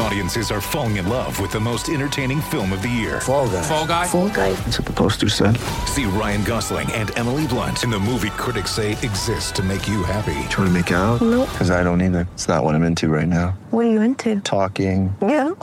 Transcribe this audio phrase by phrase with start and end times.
[0.00, 3.20] Audiences are falling in love with the most entertaining film of the year.
[3.20, 3.62] Fall guy.
[3.62, 4.06] Fall guy.
[4.06, 4.52] Fall guy.
[4.52, 5.56] That's what the poster said.
[5.86, 10.04] See Ryan Gosling and Emily Blunt in the movie critics say exists to make you
[10.04, 10.34] happy.
[10.50, 11.20] Trying to make it out?
[11.20, 11.48] Nope.
[11.50, 12.28] Because I don't either.
[12.34, 13.58] It's not what I'm into right now.
[13.70, 14.40] What are you into?
[14.40, 15.14] Talking.
[15.20, 15.50] Yeah.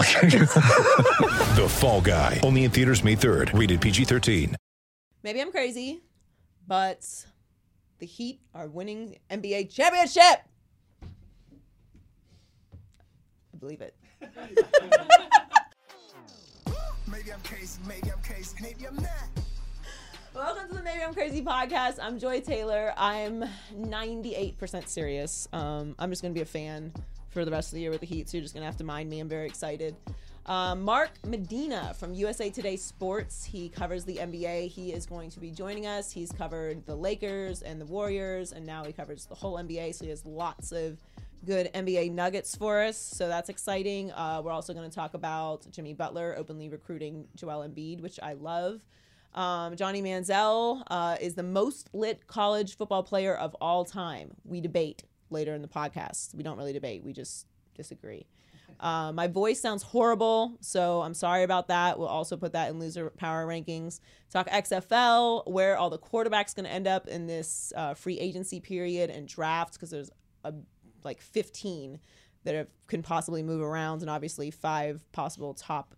[1.55, 2.41] The Fall Guy.
[2.43, 3.57] Only in theaters May 3rd.
[3.57, 4.55] Rated PG-13.
[5.23, 6.01] Maybe I'm crazy,
[6.67, 7.07] but
[7.99, 10.21] the Heat are winning NBA championship.
[11.01, 11.07] I
[13.57, 13.95] believe it.
[17.07, 19.29] Maybe I'm crazy, maybe I'm crazy, maybe I'm not.
[20.33, 21.97] Welcome to the Maybe I'm Crazy podcast.
[22.01, 22.93] I'm Joy Taylor.
[22.97, 25.47] I'm 98% serious.
[25.53, 26.91] Um, I'm just going to be a fan
[27.29, 28.77] for the rest of the year with the Heat, so you're just going to have
[28.77, 29.19] to mind me.
[29.19, 29.95] I'm very excited.
[30.47, 33.45] Um, Mark Medina from USA Today Sports.
[33.45, 34.69] He covers the NBA.
[34.69, 36.11] He is going to be joining us.
[36.11, 40.05] He's covered the Lakers and the Warriors, and now he covers the whole NBA, so
[40.05, 40.99] he has lots of
[41.45, 42.97] good NBA nuggets for us.
[42.97, 44.11] So that's exciting.
[44.11, 48.33] Uh, we're also going to talk about Jimmy Butler openly recruiting Joel Embiid, which I
[48.33, 48.81] love.
[49.33, 54.31] Um, Johnny Manziel uh, is the most lit college football player of all time.
[54.43, 56.33] We debate later in the podcast.
[56.33, 58.25] We don't really debate, we just disagree.
[58.79, 61.97] Uh, my voice sounds horrible, so I'm sorry about that.
[61.97, 63.99] We'll also put that in loser power rankings.
[64.29, 68.59] Talk XFL, where all the quarterbacks going to end up in this uh, free agency
[68.59, 70.11] period and draft, because there's
[70.43, 70.53] a,
[71.05, 71.99] like 15
[72.43, 75.95] that have, can possibly move around, and obviously five possible top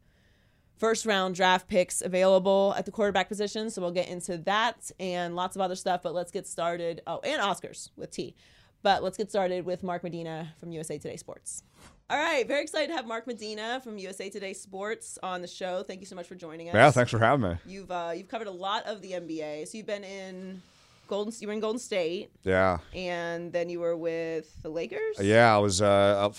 [0.78, 3.70] first round draft picks available at the quarterback position.
[3.70, 6.02] So we'll get into that and lots of other stuff.
[6.04, 7.02] But let's get started.
[7.08, 8.36] Oh, and Oscars with T.
[8.84, 11.64] But let's get started with Mark Medina from USA Today Sports.
[12.10, 15.84] All right, very excited to have Mark Medina from USA Today Sports on the show.
[15.84, 16.76] Thank you so much for joining us.
[16.76, 17.58] Yeah, thanks for having me.
[17.66, 19.68] You've uh, you've covered a lot of the NBA.
[19.68, 20.62] So you've been in
[21.08, 21.34] Golden.
[21.40, 22.78] You were in Golden State, Yeah.
[22.94, 25.18] and then you were with the Lakers.
[25.20, 26.36] Yeah, I was, uh, up,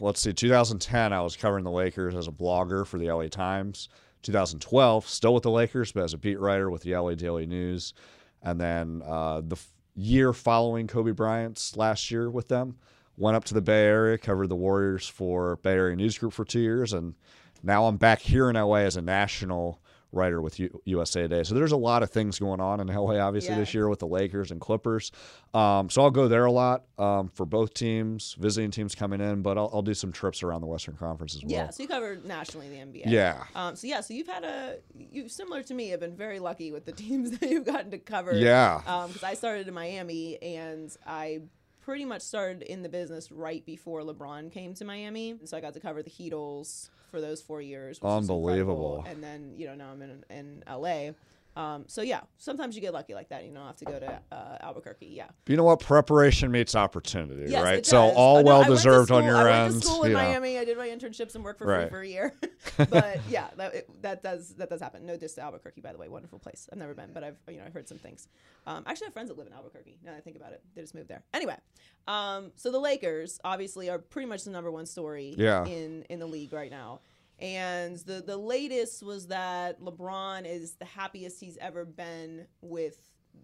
[0.00, 3.88] let's see, 2010, I was covering the Lakers as a blogger for the LA Times.
[4.22, 7.92] 2012, still with the Lakers, but as a beat writer with the LA Daily News.
[8.42, 12.78] And then uh, the f- year following Kobe Bryant's last year with them,
[13.16, 16.44] went up to the Bay Area, covered the Warriors for Bay Area News Group for
[16.44, 16.92] two years.
[16.92, 17.14] And
[17.64, 19.81] now I'm back here in LA as a national
[20.12, 21.42] writer with U- USA Today.
[21.42, 23.58] So there's a lot of things going on in LA, obviously, Yeah.
[23.60, 25.10] this year with the Lakers and Clippers.
[25.54, 29.42] Um, so I'll go there a lot um, for both teams, visiting teams coming in,
[29.42, 31.50] but I'll, I'll do some trips around the Western Conference as well.
[31.50, 33.02] Yeah, so you covered nationally the NBA.
[33.06, 33.44] Yeah.
[33.54, 35.88] Um, so yeah, so you've had a you similar to me.
[35.88, 38.32] Have been very lucky with the teams that you've gotten to cover.
[38.34, 38.78] Yeah.
[39.06, 41.40] Because I started in Miami and I
[41.82, 45.60] pretty much started in the business right before LeBron came to Miami, and so I
[45.60, 47.98] got to cover the Heatles for those four years.
[47.98, 48.30] Which was.
[48.30, 49.04] Unbelievable.
[49.06, 51.10] And then you know now I'm in in LA.
[51.54, 53.44] Um, so yeah, sometimes you get lucky like that.
[53.44, 55.06] You don't have to go to uh, Albuquerque.
[55.06, 55.26] Yeah.
[55.46, 55.80] You know what?
[55.80, 57.84] Preparation meets opportunity, Yes, right?
[57.84, 59.48] so all no, well I went to deserved on your end.
[59.48, 60.18] I went to school in know.
[60.18, 60.58] Miami.
[60.58, 62.32] I did my internships and worked for free for a year.
[62.88, 65.04] but yeah, that, it, that does that does happen.
[65.04, 66.68] No diss to Albuquerque, by the way, wonderful place.
[66.72, 68.28] I've never been, but I've you know I've heard some things.
[68.66, 69.98] Um, actually, I have friends that live in Albuquerque.
[70.04, 71.22] Now that I think about it, they just moved there.
[71.34, 71.56] Anyway,
[72.08, 75.66] um, so the Lakers obviously are pretty much the number one story Yeah.
[75.66, 77.00] in in the league right now.
[77.38, 82.96] And the the latest was that LeBron is the happiest he's ever been with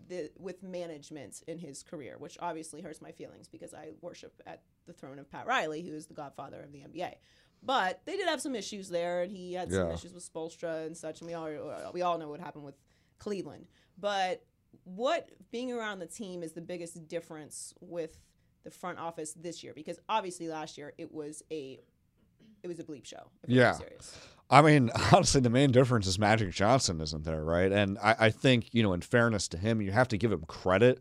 [0.08, 4.62] the with management in his career, which obviously hurts my feelings because I worship at
[4.86, 7.14] the throne of Pat Riley, who is the godfather of the NBA.
[7.62, 9.94] But they did have some issues there, and he had some Yeah.
[9.94, 12.76] issues with Spoelstra and such, and we all we all know what happened with
[13.18, 13.66] Cleveland.
[13.98, 14.44] But
[14.84, 18.20] what being around the team is the biggest difference with
[18.62, 19.72] the front office this year?
[19.74, 21.80] Because obviously last year it was a
[22.62, 23.30] it was a bleep show.
[23.44, 23.78] If Yeah.
[24.50, 27.70] I mean, honestly, the main difference is Magic Johnson isn't there, right?
[27.70, 30.44] And I, I think, you know, in fairness to him, you have to give him
[30.48, 31.00] credit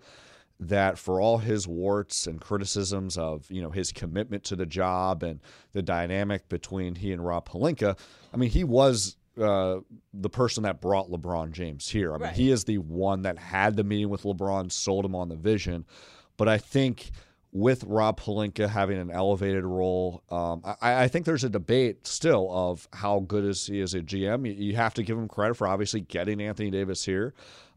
[0.59, 5.21] that for all his warts and criticisms of, you know, his commitment to the job
[5.23, 5.39] and
[5.73, 7.97] the dynamic between he and Rob Pelinka,
[8.33, 9.77] I mean, he was uh,
[10.15, 12.11] the person that brought LeBron James here.
[12.11, 12.35] I mean, Right.
[12.35, 15.85] he is the one that had the meeting with LeBron, sold him on the vision.
[16.37, 17.11] But I think
[17.57, 22.47] with Rob Pelinka having an elevated role, um, I, I think there's a debate still
[22.51, 24.45] of how good is he as a GM.
[24.45, 27.33] You, you have to give him credit for obviously getting Anthony Davis here.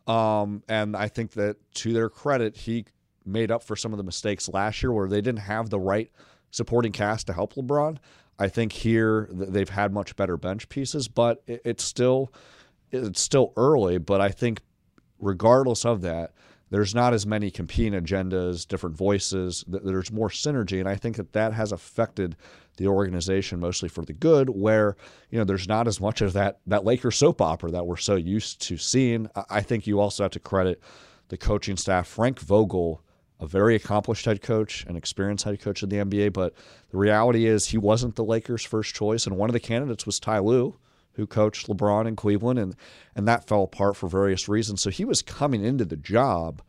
[0.07, 2.85] Um, and I think that to their credit, he
[3.25, 6.11] made up for some of the mistakes last year where they didn't have the right
[6.51, 7.97] supporting cast to help LeBron.
[8.39, 12.35] I think here they've had much better bench pieces, but it, it's still
[12.91, 13.97] it's still early.
[13.97, 14.61] But I think
[15.19, 16.33] regardless of that,
[16.71, 19.65] there's not as many competing agendas, different voices.
[19.67, 22.37] There's more synergy, and I think that that has affected
[22.77, 24.49] the organization mostly for the good.
[24.51, 24.97] Where
[25.31, 28.15] you know there's not as much of that that Lakers soap opera that we're so
[28.15, 29.29] used to seeing.
[29.35, 30.81] I- I think you also have to credit
[31.29, 32.07] the coaching staff.
[32.09, 33.03] Frank Vogel,
[33.41, 36.55] a very accomplished head coach, an experienced head coach in the NBA, but
[36.91, 40.19] the reality is he wasn't the Lakers' first choice, and one of the candidates was
[40.21, 40.77] Ty Lue
[41.21, 42.75] who coached LeBron in Cleveland, and
[43.15, 44.81] and that fell apart for various reasons.
[44.83, 46.63] So he was coming into the job,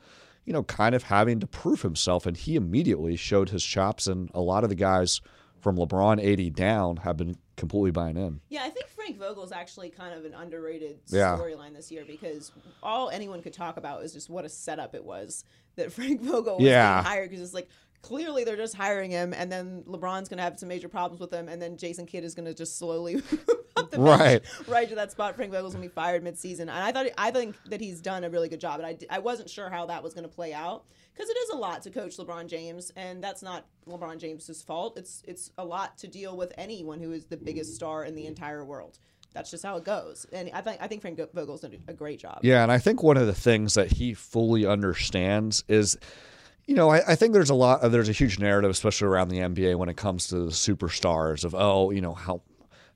[0.45, 4.05] you know, kind of having to prove himself, and he immediately showed his chops.
[4.07, 5.21] And a lot of the guys
[5.61, 8.41] from LeBron 80 down have been completely buying in.
[8.49, 11.37] Yeah, I think Frank Vogel is actually kind of an underrated Yeah.
[11.37, 12.51] storyline this year because
[12.81, 15.45] all anyone could talk about is just what a setup it was
[15.75, 17.03] that Frank Vogel was Yeah.
[17.03, 17.69] hired because it's like
[18.01, 21.31] clearly they're just hiring him and then LeBron's going to have some major problems with
[21.31, 23.45] him and then Jason Kidd is going to just slowly move
[23.75, 24.41] up the bench Right.
[24.67, 26.61] right to that spot Frank Vogel's going to be fired midseason.
[26.61, 29.19] And I thought I think that he's done a really good job and I, I
[29.19, 31.91] wasn't sure how that was going to play out because it is a lot to
[31.91, 34.97] coach LeBron James and that's not LeBron James's fault.
[34.97, 38.25] It's it's a lot to deal with anyone who is the biggest star in the
[38.25, 38.97] entire world.
[39.33, 40.25] That's just how it goes.
[40.33, 42.39] And I think I think Frank Vogel's done a great job.
[42.41, 45.97] Yeah, and I think one of the things that he fully understands is,
[46.67, 49.29] you know, I, I think there's a lot, uh, there's a huge narrative, especially around
[49.29, 52.41] the NBA, when it comes to the superstars of, oh, you know, how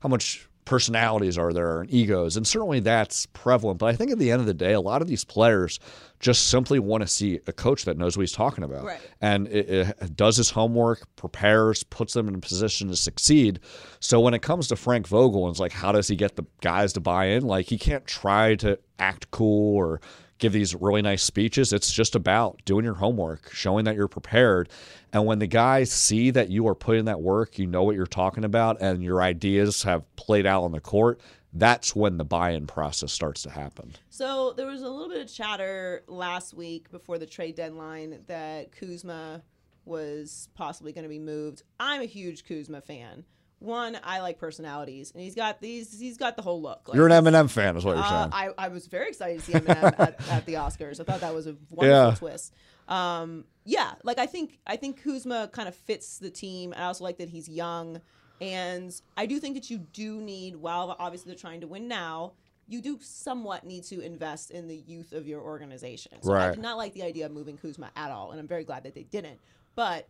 [0.00, 3.78] how much personalities are there and egos, and certainly that's prevalent.
[3.78, 5.78] But I think at the end of the day, a lot of these players
[6.18, 9.00] just simply want to see a coach that knows what he's talking about, Right.
[9.20, 9.68] and it,
[10.00, 13.60] it does his homework, prepares, puts them in a position to succeed.
[14.00, 16.44] So when it comes to Frank Vogel, and it's like, how does he get the
[16.62, 17.44] guys to buy in?
[17.44, 20.00] Like he can't try to act cool or
[20.38, 21.72] give these really nice speeches.
[21.72, 24.68] It's just about doing your homework, showing that you're prepared.
[25.12, 28.06] And when the guys see that you are putting that work, you know what you're
[28.06, 31.20] talking about, and your ideas have played out on the court,
[31.54, 33.94] that's when the buy-in process starts to happen.
[34.10, 38.72] So there was a little bit of chatter last week before the trade deadline that
[38.72, 39.42] Kuzma
[39.86, 41.62] was possibly going to be moved.
[41.80, 43.24] I'm a huge Kuzma fan.
[43.58, 45.98] One, I like personalities, and he's got these.
[45.98, 46.88] He's got the whole look.
[46.88, 48.30] Like, You're an Eminem fan, is what you're Uh, saying.
[48.32, 51.00] I, I was very excited to see Eminem at, at the Oscars.
[51.00, 52.14] I thought that was a wonderful Yeah.
[52.16, 52.52] twist.
[52.86, 56.74] Um, yeah, like I think I think Kuzma kind of fits the team.
[56.76, 58.00] I also like that he's young,
[58.40, 60.56] and I do think that you do need.
[60.56, 62.34] While obviously they're trying to win now,
[62.68, 66.12] you do somewhat need to invest in the youth of your organization.
[66.22, 68.64] So I did not like the idea of moving Kuzma at all, and I'm very
[68.64, 69.40] glad that they didn't.
[69.74, 70.06] But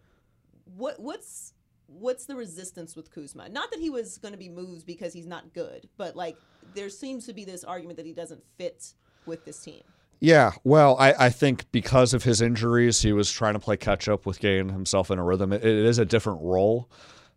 [0.77, 1.53] what what's
[1.87, 3.49] what's the resistance with Kuzma?
[3.49, 6.37] Not that he was going to be moved because he's not good, but like
[6.75, 8.95] there seems to be this argument that he doesn't fit
[9.27, 9.83] with this team.
[10.21, 14.09] Yeah, well, I, I think because of his injuries, he was trying to play catch
[14.09, 15.53] up with getting himself in a rhythm.
[15.53, 16.91] It, it is a different role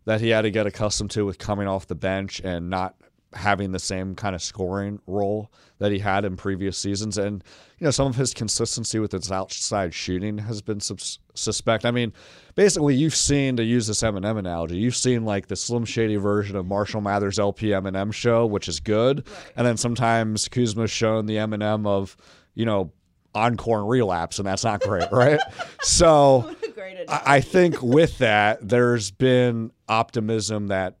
[0.06, 2.96] that he had to get accustomed to with coming off the bench and not
[3.34, 7.16] having the same kind of scoring role that he had in previous seasons.
[7.16, 7.44] And,
[7.78, 11.84] you know, some of his consistency with his outside shooting has been sus- suspect.
[11.84, 12.12] I mean,
[12.54, 16.56] basically, you've seen, to use this Eminem analogy, you've seen like the Slim Shady version
[16.56, 19.26] of Marshall Mathers LP Eminem show, which is good.
[19.56, 22.16] And then sometimes Kuzma's shown the Eminem of,
[22.54, 22.92] you know,
[23.34, 25.38] encore and relapse, and that's not great, right?
[25.82, 27.08] so Great.
[27.08, 30.96] I, I think with that, there's been optimism that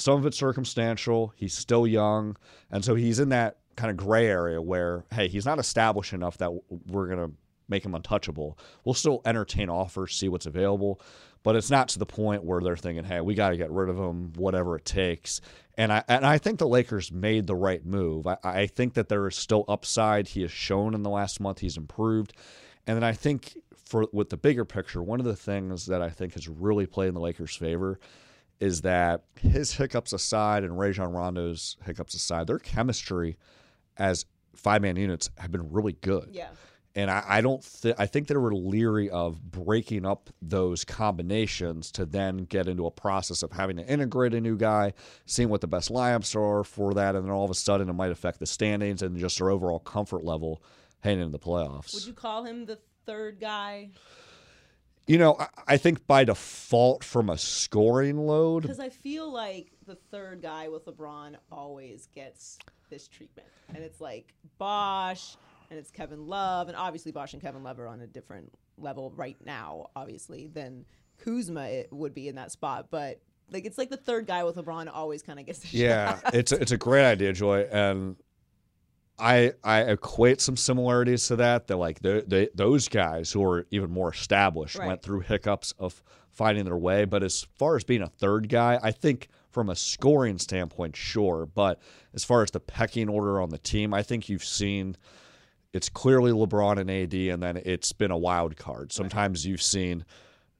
[0.00, 1.32] some of it's circumstantial.
[1.36, 2.36] He's still young,
[2.70, 6.38] and so he's in that kind of gray area where, hey, he's not established enough
[6.38, 6.50] that
[6.86, 7.30] we're gonna
[7.70, 8.58] make him untouchable.
[8.84, 11.00] We'll still entertain offers, see what's available,
[11.42, 13.88] but it's not to the point where they're thinking, hey, we got to get rid
[13.88, 15.40] of him, whatever it takes.
[15.78, 18.26] And I and I think the Lakers made the right move.
[18.26, 20.28] I, I think that there is still upside.
[20.28, 22.34] He has shown in the last month he's improved,
[22.86, 26.10] and then I think for with the bigger picture, one of the things that I
[26.10, 27.98] think has really played in the Lakers' favor
[28.60, 33.38] is that his hiccups aside and Rajon Rondo's hiccups aside, their chemistry
[33.96, 36.28] as five man units have been really good.
[36.32, 36.48] Yeah.
[36.94, 41.92] And I, I don't think I think they were leery of breaking up those combinations
[41.92, 44.92] to then get into a process of having to integrate a new guy,
[45.24, 47.92] seeing what the best lineups are for that, and then all of a sudden it
[47.92, 50.62] might affect the standings and just their overall comfort level
[50.98, 51.94] heading into the playoffs.
[51.94, 53.90] Would you call him the third guy?
[55.10, 59.72] You know, I, I think by default from a scoring load, Because I feel like
[59.84, 65.36] the third guy with LeBron always gets this treatment, and it's like Bosh,
[65.68, 69.12] and it's Kevin Love, and obviously Bosh and Kevin Love are on a different level
[69.16, 70.84] right now, obviously, than
[71.18, 73.20] Kuzma it would be in that spot, but.
[73.52, 76.34] Like it's like the third guy with LeBron always kind of gets the Yeah, shot.
[76.36, 78.14] it's a, it's a great idea, Joy, and
[79.20, 81.66] I I equate some similarities to that.
[81.66, 84.88] That like the, the, those guys who are even more established Right.
[84.88, 87.04] went through hiccups of finding their way.
[87.04, 91.46] But as far as being a third guy, I think from a scoring standpoint, sure.
[91.46, 91.80] But
[92.14, 94.96] as far as the pecking order on the team, I think you've seen
[95.72, 98.92] it's clearly LeBron and AD, and then it's been a wild card.
[98.92, 100.04] Sometimes you've seen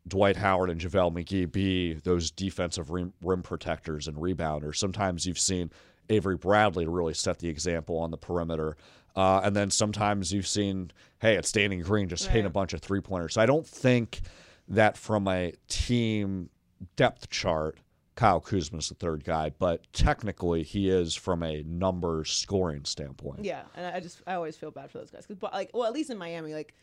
[0.07, 4.76] Dwight Howard and JaVale McGee be those defensive rim, rim protectors and rebounders.
[4.76, 5.71] Sometimes you've seen
[6.11, 8.76] Avery Bradley to really set the example on the perimeter.
[9.17, 12.81] Uh, and then sometimes you've seen, hey, it's Danny Green just hitting a bunch of
[12.81, 13.35] three pointers.
[13.35, 14.21] So I don't think
[14.69, 16.50] that from a team
[16.97, 17.79] depth chart,
[18.14, 23.45] Kyle Kuzma's the third guy, but technically he is from a numbers scoring standpoint.
[23.45, 25.93] Yeah, and I just I always feel bad for those guys because like well at
[25.93, 26.75] least in Miami like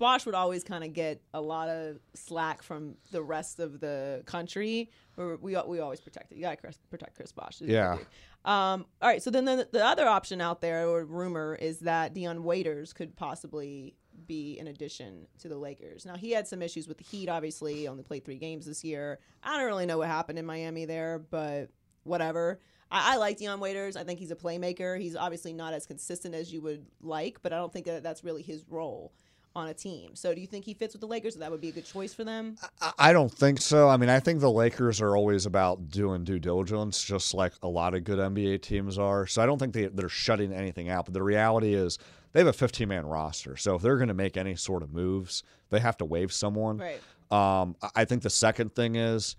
[0.00, 4.22] Bosh would always kind of get a lot of slack from the rest of the
[4.24, 4.90] country.
[5.14, 6.36] Where we we always protect it.
[6.36, 6.56] You gotta
[6.88, 7.60] protect Chris Bosh.
[7.60, 7.98] Yeah.
[8.44, 8.86] Um.
[9.02, 9.22] All right.
[9.22, 13.14] So then the, the other option out there or rumor is that Dion Waiters could
[13.14, 13.94] possibly
[14.26, 16.06] be an addition to the Lakers.
[16.06, 17.28] Now he had some issues with the Heat.
[17.28, 19.20] Obviously, only played three games this year.
[19.42, 21.68] I don't really know what happened in Miami there, but
[22.04, 22.58] whatever.
[22.90, 23.96] I, I like Dion Waiters.
[23.96, 24.98] I think he's a playmaker.
[24.98, 28.24] He's obviously not as consistent as you would like, but I don't think that that's
[28.24, 29.12] really his role
[29.56, 30.14] on a team.
[30.14, 31.34] So do you think he fits with the Lakers?
[31.34, 32.56] That would be a good choice for them.
[32.80, 33.88] I- I don't think so.
[33.88, 37.68] I mean, I think the Lakers are always about doing due diligence, just like a
[37.68, 39.26] lot of good NBA teams are.
[39.26, 41.06] So I don't think they, they're shutting anything out.
[41.06, 41.98] But the reality is
[42.32, 43.56] they have a 15 man roster.
[43.56, 46.78] So if they're going to make any sort of moves, they have to waive someone.
[46.78, 47.00] Right.
[47.30, 49.34] Um, I- think the second thing is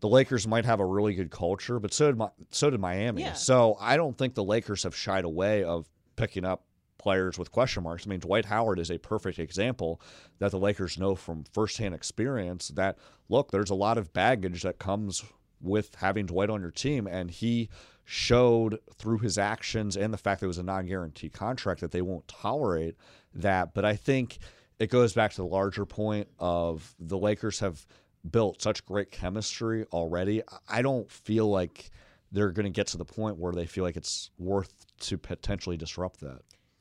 [0.00, 3.22] the Lakers might have a really good culture, but so did my, so did Miami.
[3.22, 3.32] Yeah.
[3.32, 6.62] So I don't think the Lakers have shied away of picking up
[6.98, 8.06] players with question marks.
[8.06, 10.00] I mean, Dwight Howard is a perfect example
[10.38, 14.78] that the Lakers know from firsthand experience that look, there's a lot of baggage that
[14.78, 15.24] comes
[15.60, 17.68] with having Dwight on your team, and he
[18.04, 22.00] showed through his actions and the fact that it was a non-guaranteed contract that they
[22.00, 22.96] won't tolerate
[23.34, 23.74] that.
[23.74, 24.38] But I think
[24.78, 27.84] it goes back to the larger point of the Lakers have
[28.30, 30.42] built such great chemistry already.
[30.68, 31.90] I don't feel like
[32.32, 35.76] they're going to get to the point where they feel like it's worth to potentially
[35.76, 36.40] disrupt that.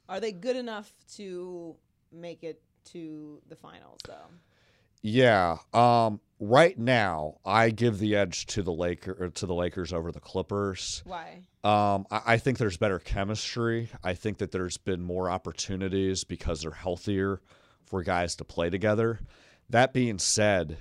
[0.10, 1.76] Are they good enough to
[2.12, 4.28] make it to the finals though?
[5.02, 5.58] Yeah.
[5.74, 10.20] Um, right now, I give the edge to the Laker to the Lakers over the
[10.20, 11.04] Clippers.
[11.06, 11.44] Why?
[11.64, 13.90] Um, I, I think there's better chemistry.
[14.04, 17.42] I think that there's been more opportunities because they're healthier
[17.86, 19.20] for guys to play together.
[19.70, 20.78] That being said,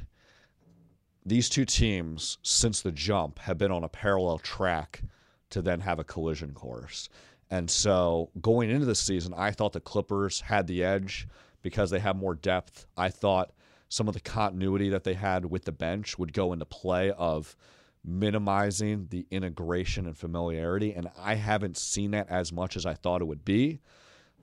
[1.24, 5.02] these two teams, since the jump, have been on a parallel track
[5.50, 7.08] to then have a collision course.
[7.50, 11.28] And so going into the season, I thought the Clippers had the edge
[11.62, 12.86] because they have more depth.
[12.96, 13.52] I thought
[13.88, 17.56] some of the continuity that they had with the bench would go into play of
[18.04, 20.92] minimizing the integration and familiarity.
[20.92, 23.80] And I haven't seen that as much as I thought it would be.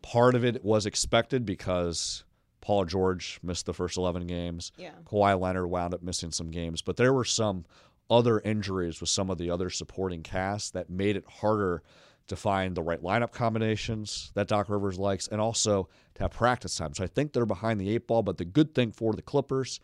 [0.02, 2.26] Part of it was expected because
[2.60, 4.72] Paul George missed the first 11 games.
[4.78, 4.92] Yeah.
[5.06, 7.66] Kawhi Leonard wound up missing some games, but there were some
[8.10, 11.84] other injuries with some of the other supporting cast that made it harder
[12.28, 16.76] to find the right lineup combinations that Doc Rivers likes and also to have practice
[16.76, 16.94] time.
[16.94, 19.80] So I think they're behind the eight ball, but the good thing for the Clippers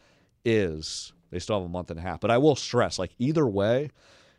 [0.45, 2.21] is they still have a month and a half.
[2.21, 3.91] But I will stress, like either way,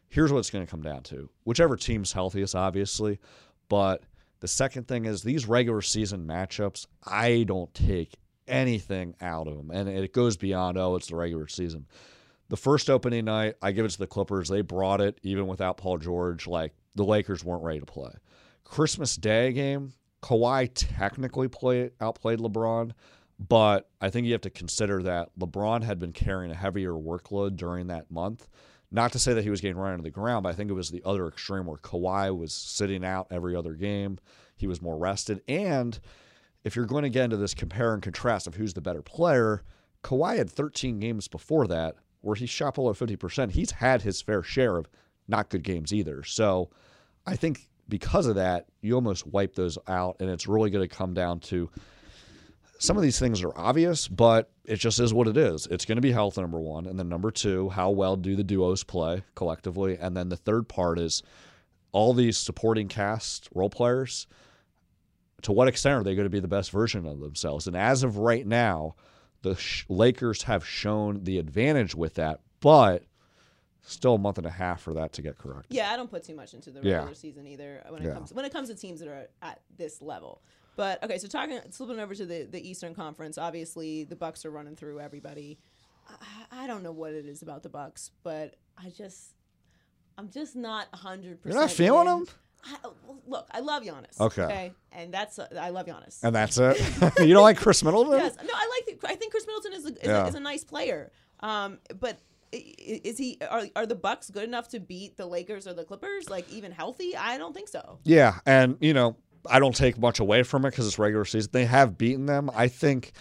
[0.09, 1.29] here's what it's going to come down to.
[1.45, 3.19] Whichever team's healthiest, obviously,
[3.69, 4.03] but
[4.41, 8.15] the second thing is these regular season matchups, I don't take
[8.49, 9.71] anything out of them.
[9.71, 11.87] And it goes beyond, oh, it's the regular season.
[12.51, 14.49] The first opening night, I give it to the Clippers.
[14.49, 16.49] They brought it even without Paul George.
[16.49, 18.11] Like the Lakers weren't ready to play.
[18.65, 22.91] Christmas Day game, Kawhi technically played outplayed LeBron,
[23.39, 27.57] but I think you have to consider that LeBron had been carrying a heavier workload
[27.57, 28.49] during that month.
[28.91, 30.75] Not to say that he was getting run into the ground, but I think it
[30.75, 34.19] was the other extreme where Kawhi was sitting out every other game.
[34.57, 35.41] He was more rested.
[35.47, 36.01] And
[36.65, 39.63] if you're going to get into this compare and contrast of who's the better player,
[40.03, 43.51] Kawhi had 13 games before that where he shot below 50%.
[43.53, 44.89] He's had his fair share of
[45.29, 46.23] not good games either.
[46.25, 46.71] So
[47.27, 50.95] I think because of that, you almost wipe those out, and it's really going to
[50.95, 51.71] come down to
[52.79, 55.67] some of these things are obvious, but it just is what it is.
[55.71, 56.87] It's going to be health, number one.
[56.87, 59.99] And then number two, how well do the duos play collectively?
[60.01, 61.23] And then the third part is
[61.93, 64.27] all these supporting cast role players,
[65.43, 67.67] to what extent are they going to be the best version of themselves?
[67.67, 68.95] And as of right now,
[69.43, 73.05] the sh- Lakers have shown the advantage with that, but
[73.83, 75.67] still a month and a half for that to get correct.
[75.71, 76.97] Yeah, I don't put too much into the Yeah.
[76.97, 78.15] regular season either when it Yeah.
[78.15, 80.43] comes when it comes to teams that are at this level.
[80.77, 84.51] But okay, so talking slipping over to the the Eastern Conference, obviously the Bucks are
[84.51, 85.59] running through everybody.
[86.09, 89.35] I, I don't know what it is about the Bucks, but I just
[90.19, 91.55] I'm just not hundred percent.
[91.55, 92.27] You're not feeling them?
[92.65, 92.77] I,
[93.27, 94.21] look, I love Giannis.
[94.21, 94.73] Okay.
[94.93, 96.23] and that's uh, I love Giannis.
[96.23, 96.79] And that's it.
[97.21, 98.19] you don't like Khris Middleton?
[98.19, 99.01] yes, no, I like.
[99.01, 100.25] The, I think Khris Middleton is a, is, Yeah.
[100.25, 101.11] a, is a nice player.
[101.41, 102.19] Um, but
[102.53, 103.39] i- i- is he?
[103.49, 106.29] Are are the Bucks good enough to beat the Lakers or the Clippers?
[106.29, 107.17] Like even healthy?
[107.17, 107.99] I don't think so.
[108.05, 109.17] Yeah, and you know,
[109.49, 111.51] I don't take much away from it because it's regular season.
[111.53, 112.51] They have beaten them.
[112.55, 113.13] I think,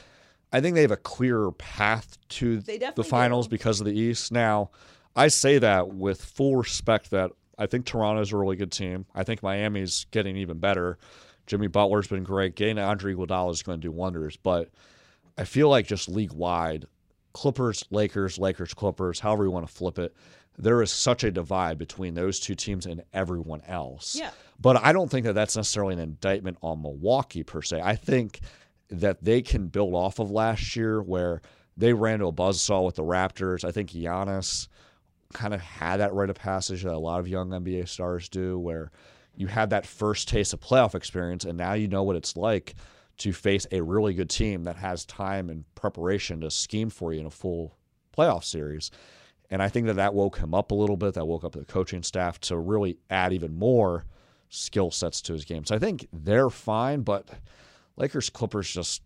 [0.51, 3.51] I think they have a clearer path to the finals do.
[3.51, 4.31] because of the East.
[4.34, 4.72] Now,
[5.15, 9.06] I say that with full respect that I think Toronto's a really good team.
[9.13, 10.98] I think Miami's getting even better.
[11.46, 12.56] Jimmy Butler's been great.
[12.56, 14.70] Getting Andre Iguodala is going to do wonders, but
[15.38, 16.86] I feel like just league wide,
[17.34, 20.16] Clippers, Lakers, Lakers, Clippers, however you want to flip it,
[20.58, 24.16] there is such a divide between those two teams and everyone else.
[24.16, 24.32] Yeah.
[24.60, 27.82] But I don't think that that's necessarily an indictment on Milwaukee per se.
[27.82, 28.42] I think
[28.89, 31.42] that they can build off of last year where
[31.78, 33.63] they ran to a buzzsaw with the Raptors.
[33.63, 34.68] I think Giannis
[35.33, 38.57] kind of had that rite of passage that a lot of young NBA stars do,
[38.57, 38.91] where
[39.36, 42.75] you had that first taste of playoff experience, and now you know what it's like
[43.17, 47.19] to face a really good team that has time and preparation to scheme for you
[47.19, 47.77] in a full
[48.17, 48.91] playoff series.
[49.51, 51.15] And I think that that woke him up a little bit.
[51.15, 54.05] That woke up the coaching staff to really add even more
[54.50, 55.65] skill sets to his game.
[55.65, 57.27] So I think they're fine, but
[57.98, 59.01] Lakers Clippers just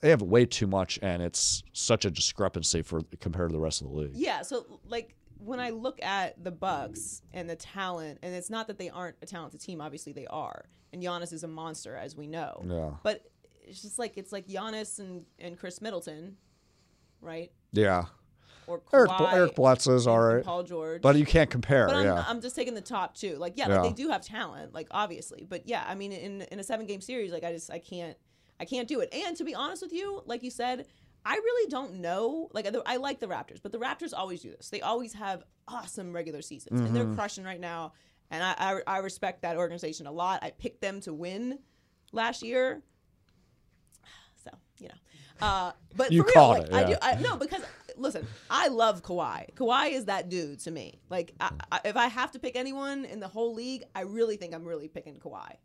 [0.00, 3.80] they have way too much, and it's such a discrepancy for compared to the rest
[3.80, 4.10] of the league.
[4.14, 8.66] Yeah, so like when I look at the Bucks and the talent, and it's not
[8.68, 9.80] that they aren't a talented team.
[9.80, 12.62] Obviously, they are, and Giannis is a monster, as we know.
[12.66, 12.90] Yeah.
[13.02, 13.22] But
[13.62, 16.36] it's just like it's like Giannis and and Khris Middleton,
[17.20, 17.50] right?
[17.72, 18.04] Yeah,
[18.66, 21.02] Or Eric Kawhi Eric Bledsoe's and- all and right, Paul George.
[21.02, 21.86] but you can't compare.
[21.86, 23.36] But I'm, yeah, I'm just taking the top two.
[23.36, 23.80] Like, yeah, Yeah.
[23.80, 25.46] like they do have talent, like obviously.
[25.48, 28.16] But yeah, I mean, in in a seven game series, like I just I can't
[28.58, 29.12] I can't do it.
[29.12, 30.86] And to be honest with you, like you said,
[31.28, 32.48] I really don't know.
[32.52, 34.68] Like I, I like the Raptors, but the Raptors always do this.
[34.70, 36.94] They always have awesome regular seasons, and Mm-hmm.
[36.94, 37.92] they're crushing right now.
[38.30, 40.42] And I, I I respect that organization a lot.
[40.42, 41.58] I picked them to win
[42.12, 42.82] last year.
[44.44, 46.94] So you know, uh, but You for real, like, it, I do.
[47.02, 47.62] I, no, because
[47.96, 49.52] listen, I love Kawhi.
[49.54, 51.00] Kawhi is that dude to me.
[51.10, 54.36] Like, I, I, if I have to pick anyone in the whole league, I really
[54.36, 55.56] think I'm really picking Kawhi,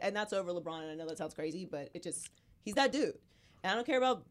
[0.00, 0.82] and that's over LeBron.
[0.82, 2.28] And I know that sounds crazy, but it just
[2.62, 3.18] he's that dude.
[3.64, 4.24] And I don't care about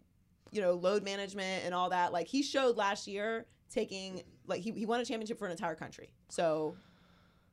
[0.52, 2.14] you know load management and all that.
[2.14, 5.76] Like he showed last year taking like he, he won a championship for an entire
[5.76, 6.12] country.
[6.30, 6.76] So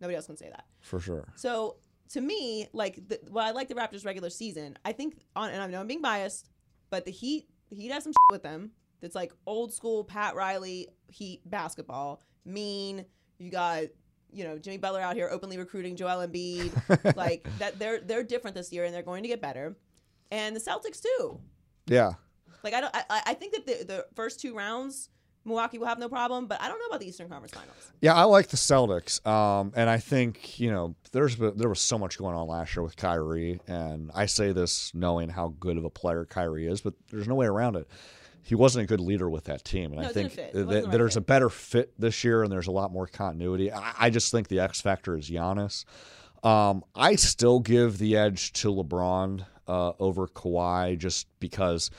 [0.01, 0.65] nobody else can say that.
[0.81, 1.29] for sure.
[1.37, 1.77] So
[2.11, 4.77] to me, like the, well, I like the Raptors regular season.
[4.85, 6.51] I think on and I know I'm being biased,
[6.91, 8.71] but the Heat the Heat has some shit with them.
[9.01, 12.21] That's like old school Pat Riley Heat basketball.
[12.45, 13.05] Mean.
[13.39, 13.85] You got
[14.33, 17.17] you know Jimmy Butler out here openly recruiting Joel Embiid.
[17.17, 19.77] like that they're they're different this year and they're going to get better.
[20.31, 21.41] And the Celtics too.
[21.87, 22.13] Yeah,
[22.65, 25.11] Like I don't I, I- think that the the first two rounds
[25.45, 27.93] Milwaukee will have no problem, but I don't know about the Eastern Conference Finals.
[28.01, 31.99] yeah, I like the Celtics, um, and I think you know there's there was so
[31.99, 35.85] much going on last year with Kyrie, and I say this knowing how good of
[35.85, 37.87] a player Kyrie is, but there's no way around it.
[38.43, 40.53] He wasn't a good leader with that team, and No, I think fit.
[40.55, 43.71] The right there's a better fit this year, and there's a lot more continuity.
[43.71, 45.85] I, I just think the X factor is Giannis.
[46.43, 51.91] Um, I still give the edge to LeBron uh, over Kawhi just because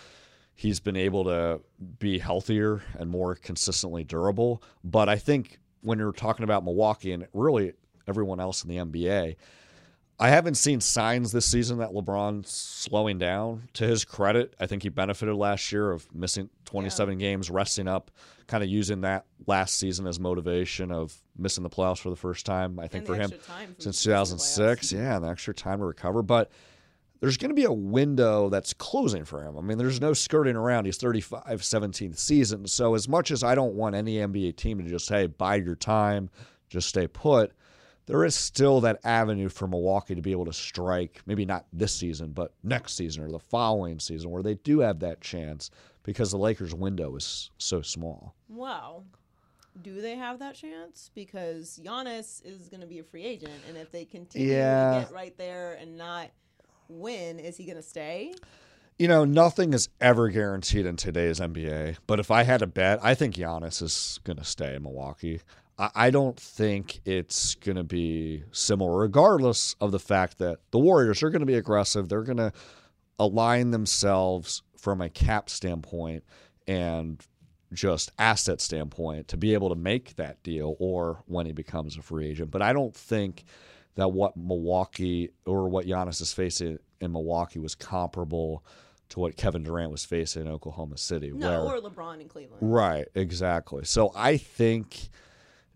[0.55, 1.61] he's been able to
[1.99, 4.63] be healthier and more consistently durable.
[4.83, 7.73] But I think when you're talking about Milwaukee and really
[8.07, 9.35] everyone else in the NBA,
[10.17, 13.67] I haven't seen signs this season that LeBron's slowing down.
[13.73, 18.11] To his credit, I think he benefited last year of missing 27 games, resting up,
[18.47, 22.45] kind of using that last season as motivation of missing the playoffs for the first
[22.45, 22.79] time.
[22.79, 24.93] I think And for him extra time from since 2006.
[24.93, 26.21] Yeah, and the extra time to recover.
[26.21, 26.49] But
[27.25, 29.57] there's going to be a window that's closing for him.
[29.57, 30.85] I mean, there's no skirting around.
[30.85, 32.67] He's 35, 17th season.
[32.67, 35.73] So as much as I don't want any NBA team to just, hey, bide your
[35.75, 36.29] time,
[36.69, 37.51] just stay put,
[38.05, 41.93] there is still that avenue for Milwaukee to be able to strike, maybe not this
[41.95, 45.71] season, but next season or the following season, where they do have that chance
[46.03, 48.35] because the Lakers' window is so small.
[48.49, 49.01] Wow.
[49.81, 51.09] Do they have that chance?
[51.15, 54.99] Because Giannis is going to be a free agent, and if they continue Yeah.
[54.99, 56.29] to get right there and not
[56.87, 58.33] win, is he going to stay?
[58.97, 61.97] You know, nothing is ever guaranteed in today's NBA.
[62.07, 65.41] But if I had to bet, I think Giannis is going to stay in Milwaukee.
[65.77, 70.79] I, I don't think it's going to be similar, regardless of the fact that the
[70.79, 72.07] Warriors are going to be aggressive.
[72.07, 72.53] They're going to
[73.19, 76.23] align themselves from a cap standpoint
[76.67, 77.21] and
[77.73, 82.01] just asset standpoint to be able to make that deal or when he becomes a
[82.01, 82.51] free agent.
[82.51, 83.43] But I don't think
[83.95, 88.63] that what Milwaukee or what Giannis is facing in Milwaukee was comparable
[89.09, 91.31] to what Kevin Durant was facing in Oklahoma City.
[91.31, 92.59] No, where, or LeBron in Cleveland.
[92.61, 93.85] Right, exactly.
[93.85, 95.09] So I think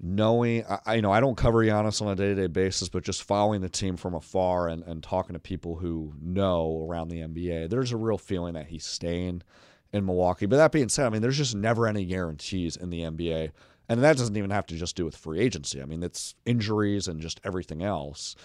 [0.02, 3.04] knowing, I, you know, I don't cover Giannis on a day to day basis, but
[3.04, 7.20] just following the team from afar and, and talking to people who know around the
[7.20, 9.44] NBA, there's a real feeling that he's staying
[9.92, 10.46] in Milwaukee.
[10.46, 13.52] But that being said, I mean, there's just never any guarantees in the NBA.
[13.90, 15.82] And that doesn't even have to just do with free agency.
[15.82, 18.36] I mean, it's injuries and just everything else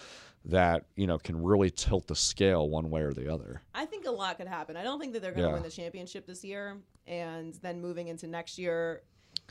[0.47, 3.61] that you know can really tilt the scale one way or the other.
[3.73, 4.75] I think a lot could happen.
[4.77, 5.53] I don't think that they're going to Yeah.
[5.53, 6.77] win the championship this year,
[7.07, 9.01] and then moving into next year.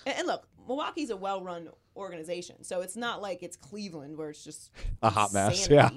[0.06, 4.42] And, and look, Milwaukee's a well-run organization, so it's not like it's Cleveland where it's
[4.42, 4.70] just
[5.02, 5.96] A hot mess, insanity.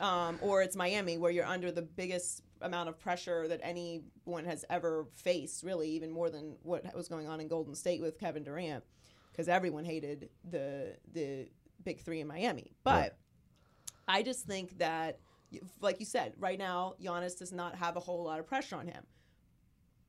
[0.00, 0.28] yeah.
[0.28, 4.64] um, or it's Miami where you're under the biggest amount of pressure that anyone has
[4.68, 8.42] ever faced, really, even more than what was going on in Golden State with Kevin
[8.42, 8.84] Durant,
[9.30, 11.48] because everyone hated the the
[11.84, 12.72] big three in Miami.
[12.84, 13.12] But Right.
[14.08, 15.18] I just think that,
[15.80, 18.86] like you said, right now Giannis does not have a whole lot of pressure on
[18.88, 19.04] him.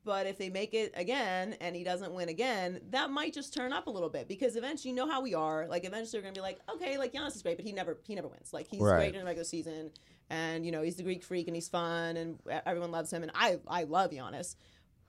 [0.04, 3.72] But if they make it again and he doesn't win again, that might just turn
[3.72, 5.68] up a little bit because eventually you know how we are.
[5.68, 8.16] Like eventually they're gonna be like, okay, like Giannis is great, but he never he
[8.16, 8.52] never wins.
[8.52, 8.96] Like he's Right.
[8.98, 9.92] great in the regular season,
[10.32, 13.32] and you know he's the Greek freak and he's fun and everyone loves him and
[13.36, 14.56] I I love Giannis,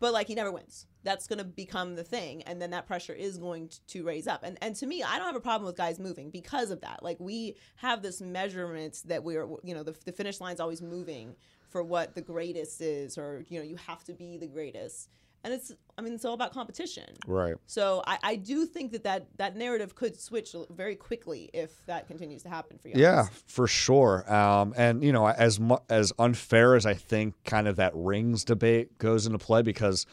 [0.03, 0.87] but like he never wins.
[1.05, 4.43] That's gonna become the thing, and then that pressure is going to, to raise up.
[4.43, 7.05] And and to me, I don't have a problem with guys moving because of that.
[7.05, 11.37] Like we have this measurement that we're you know the the finish line's always moving
[11.71, 15.09] for what the greatest is, or you know you have to be the greatest.
[15.45, 17.17] And it's I mean it's all about competition.
[17.27, 17.55] Right.
[17.67, 22.07] So I, I do think that, that that narrative could switch very quickly if that
[22.07, 22.95] continues to happen for you.
[22.97, 24.33] Yeah, for sure.
[24.33, 28.45] Um, and you know, as mu- as unfair as I think kind of that rings
[28.45, 30.07] debate goes into play because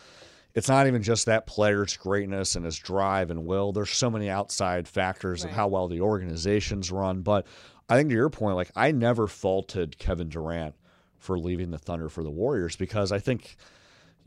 [0.55, 3.71] it's not even just that player's greatness and his drive and will.
[3.71, 7.21] There's so many outside factors of how well the organization's run.
[7.21, 7.45] But
[7.87, 10.75] I think to your point, like I never faulted Kevin Durant
[11.17, 13.57] for leaving the Thunder for the Warriors because I think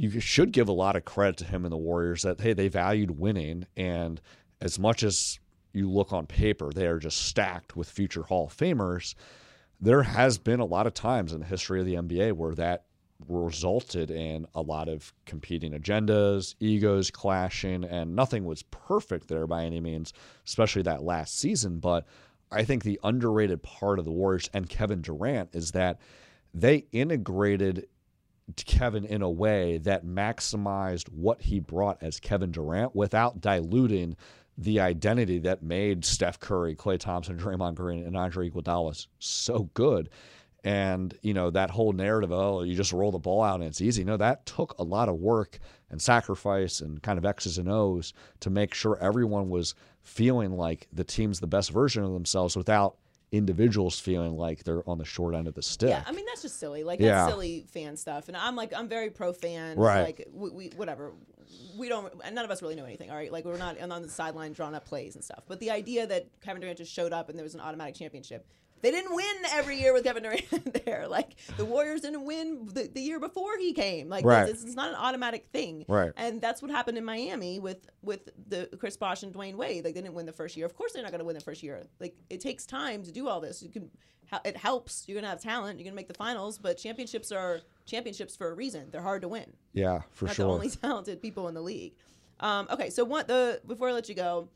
[0.02, 2.68] you should give a lot of credit to him and the Warriors that hey they
[2.68, 4.20] valued winning and
[4.60, 5.38] as much as
[5.72, 9.14] you look on paper they are just stacked with future Hall of Famers
[9.80, 12.84] there has been a lot of times in the history of the NBA where that
[13.28, 19.64] resulted in a lot of competing agendas, egos clashing, and nothing was perfect there by
[19.64, 20.12] any means,
[20.46, 21.78] especially that last season.
[21.78, 22.06] But
[22.50, 26.00] I think the underrated part of the Warriors and Kevin Durant is that
[26.54, 27.86] they integrated
[28.56, 34.16] Kevin in a way that maximized what he brought as Kevin Durant without diluting
[34.58, 40.10] the identity that made Steph Curry, Klay Thompson, Draymond Green, and Andre Iguodala so good.
[40.64, 43.80] And you know that whole narrative, oh, you just roll the ball out and it's
[43.80, 44.04] easy.
[44.04, 45.58] No, that took a lot of work
[45.90, 50.86] and sacrifice and kind of X's and O's to make sure everyone was feeling like
[50.92, 52.96] the team's the best version of themselves without
[53.32, 55.88] individuals feeling like they're on the short end of the stick.
[55.88, 56.84] Yeah, I mean that's just silly.
[56.84, 57.16] Like Yeah.
[57.24, 58.28] that's silly fan stuff.
[58.28, 59.76] And I'm like I'm very pro fan.
[59.78, 60.02] Right.
[60.02, 61.12] Like we, we whatever.
[61.76, 62.12] We don't.
[62.24, 63.10] and None of us really know anything.
[63.10, 63.32] All right.
[63.32, 65.42] Like we're not on the sideline drawing up plays and stuff.
[65.48, 68.46] But the idea that Kevin Durant just showed up and there was an automatic championship.
[68.82, 71.06] They didn't win every year with Kevin Durant there.
[71.08, 74.08] Like the Warriors didn't win the, the year before he came.
[74.08, 74.48] Like Right.
[74.48, 75.84] it's, it's not an automatic thing.
[75.88, 76.12] Right.
[76.16, 79.84] And that's what happened in Miami with with the Chris Bosh and Dwyane Wade.
[79.84, 80.66] Like they didn't win the first year.
[80.66, 81.82] Of course they're not going to win the first year.
[82.00, 83.62] Like it takes time to do all this.
[83.62, 83.90] You can
[84.46, 85.04] it helps.
[85.06, 85.78] You're going to have talent.
[85.78, 88.88] You're going to make the finals, but championships are championships for a reason.
[88.90, 89.52] They're hard to win.
[89.74, 90.46] Yeah, for Not sure.
[90.46, 91.92] the only talented people in the league.
[92.40, 94.48] Um, okay, so what the before I let you go,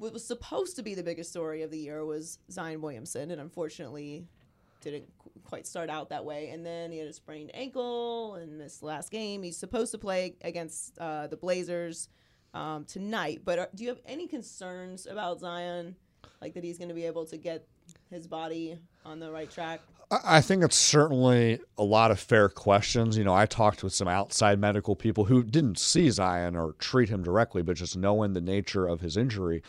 [0.00, 3.40] what was supposed to be the biggest story of the year was Zion Williamson, and
[3.40, 4.24] unfortunately
[4.80, 5.04] didn't
[5.44, 6.48] quite start out that way.
[6.48, 9.42] And then he had a sprained ankle and missed the last game.
[9.42, 12.08] He's supposed to play against uh, the Blazers
[12.54, 13.42] um, tonight.
[13.44, 15.96] But are, do you have any concerns about Zion,
[16.40, 17.66] like that he's going to be able to get
[18.10, 19.82] his body on the right track?
[20.10, 23.16] I think it's certainly a lot of fair questions.
[23.16, 27.10] You know, I talked with some outside medical people who didn't see Zion or treat
[27.10, 29.62] him directly, but just knowing the nature of his injury,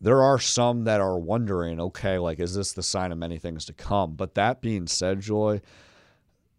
[0.00, 3.64] there are some that are wondering, okay, like, is this the sign of many things
[3.66, 4.14] to come?
[4.14, 5.60] But that being said, Joy,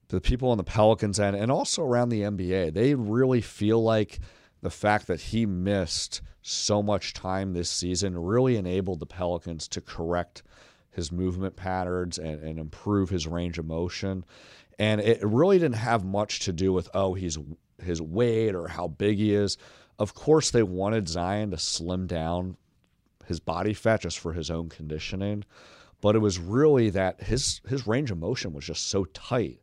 [0.08, 4.19] the people on the Pelicans end and also around the NBA, they really feel like
[4.62, 9.82] the fact that he missed so much time this season really enabled the Pelicans to
[9.82, 10.43] correct
[10.91, 14.26] his movement patterns and, and improve his range of motion.
[14.80, 17.38] And it really didn't have much to do with, oh, he's
[17.84, 19.58] his weight or how big he is.
[20.00, 22.58] Of course, they wanted Zion to slim down
[23.27, 25.43] his body fat just for his own conditioning.
[26.01, 29.59] But it was really that his his range of motion was just so tight.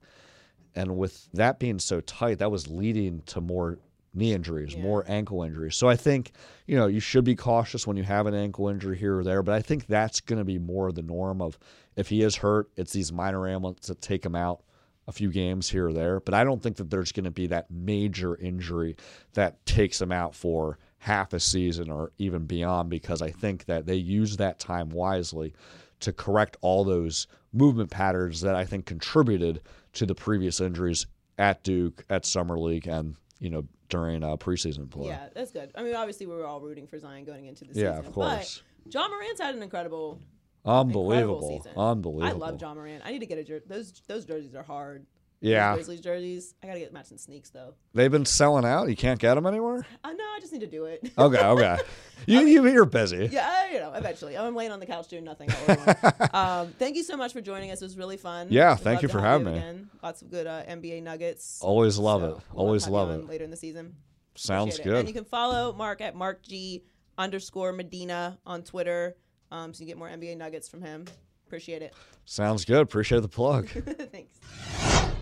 [0.74, 3.78] And with that being so tight, that was leading to more
[4.12, 5.76] knee injuries, more ankle injuries.
[5.76, 6.32] So I think,
[6.66, 9.42] you know, you should be cautious when you have an ankle injury here or there,
[9.42, 11.58] but I think that's going to be more the norm of
[11.96, 14.62] if he is hurt, it's these minor ailments that take him out
[15.06, 16.20] a few games here or there.
[16.20, 18.96] But I don't think that there's going to be that major injury
[19.34, 23.84] that takes him out for half a season or even beyond because I think that
[23.84, 25.52] they use that time wisely
[26.00, 29.60] to correct all those movement patterns that I think contributed
[29.92, 31.04] to the previous injuries
[31.36, 35.08] at Duke, at Summer League, and you know during uh, preseason play.
[35.08, 35.72] Yeah, that's good.
[35.74, 37.92] I mean, obviously we were all rooting for Zion going into the Yeah, season.
[37.92, 38.62] Yeah, of course.
[38.86, 40.18] But Ja Morant's had an incredible
[40.64, 41.58] Unbelievable.
[41.62, 41.72] season.
[41.76, 42.42] Unbelievable.
[42.44, 43.02] I love Ja Morant.
[43.04, 43.66] I need to get a jersey.
[43.68, 45.04] Those those jerseys are hard.
[45.44, 45.74] Yeah.
[45.74, 46.54] Grizzlies jerseys.
[46.62, 47.74] I gotta get matching sneaks though.
[47.92, 48.88] They've been selling out.
[48.88, 49.86] You can't get them anywhere?
[50.02, 50.24] I know.
[50.24, 51.12] I just need to do it.
[51.18, 51.78] Okay, okay.
[52.26, 53.28] you, you, you're busy.
[53.30, 54.36] Yeah, I- you know, eventually.
[54.38, 55.50] I'm laying on the couch doing nothing.
[56.32, 57.82] um, thank you so much for joining us.
[57.82, 58.46] It was really fun.
[58.50, 59.58] Yeah, thank you for having me.
[59.58, 59.90] Again.
[60.02, 61.58] Lots of good uh, NBA nuggets.
[61.60, 62.42] Always love So it.
[62.54, 63.26] Always love it.
[63.28, 63.96] Later in the season.
[64.36, 64.98] Sounds Appreciate it.
[65.00, 66.84] And you can follow Mark at Mark G
[67.18, 69.16] underscore Medina on Twitter,
[69.52, 71.04] um, so you get more NBA nuggets from him.
[71.46, 71.94] Appreciate it.
[72.24, 72.80] Sounds good.
[72.80, 73.68] Appreciate the plug.
[73.68, 75.13] Thanks.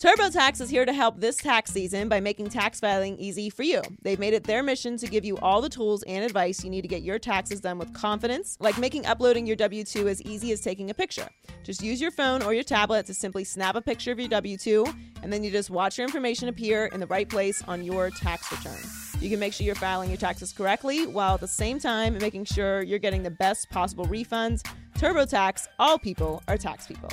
[0.00, 3.82] TurboTax is here to help this tax season by making tax filing easy for you.
[4.00, 6.80] They've made it their mission to give you all the tools and advice you need
[6.80, 10.52] to get your taxes done with confidence, like making uploading your W 2 as easy
[10.52, 11.28] as taking a picture.
[11.64, 14.56] Just use your phone or your tablet to simply snap a picture of your W
[14.56, 14.86] 2,
[15.22, 18.50] and then you just watch your information appear in the right place on your tax
[18.50, 18.80] return.
[19.20, 22.46] You can make sure you're filing your taxes correctly while at the same time making
[22.46, 24.66] sure you're getting the best possible refunds.
[24.96, 27.10] TurboTax, all people are tax people.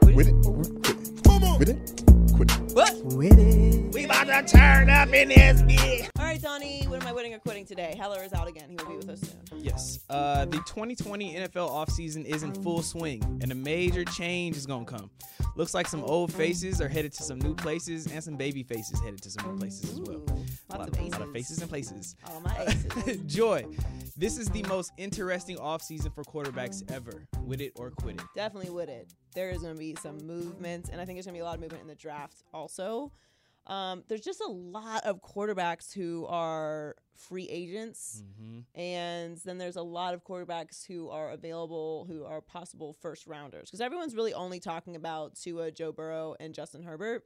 [0.00, 1.58] With it.
[1.58, 2.21] With it.
[2.34, 2.71] Quit it.
[2.72, 3.04] What?
[3.04, 3.92] With it.
[3.94, 6.08] We about to turn up in this bitch.
[6.18, 7.94] All right, Donnie, what am I winning or quitting today?
[7.98, 8.70] Heller is out again.
[8.70, 9.60] He will be with us soon.
[9.60, 10.00] Yes.
[10.08, 14.86] Uh, the 2020 NFL offseason is in full swing, and a major change is going
[14.86, 15.10] to come.
[15.54, 18.98] Looks like some old faces are headed to some new places, and some baby faces
[19.00, 20.16] headed to some new places as well.
[20.16, 22.16] Ooh, A lot, of a lot of faces and places.
[22.26, 23.16] All my aces.
[23.26, 23.66] Joy,
[24.16, 27.26] this is the most interesting offseason for quarterbacks ever.
[27.44, 28.26] With it or quit it.
[28.34, 29.12] Definitely would it.
[29.34, 31.44] There is going to be some movement, and I think there's going to be a
[31.44, 32.61] lot of movement in the draft also.
[33.66, 38.24] Um, there's just a lot of quarterbacks who are free agents,
[38.74, 43.68] and then there's a lot of quarterbacks who are available who are possible first rounders
[43.68, 47.24] because everyone's really only talking about Tua, Joe Burrow, and Justin Herbert.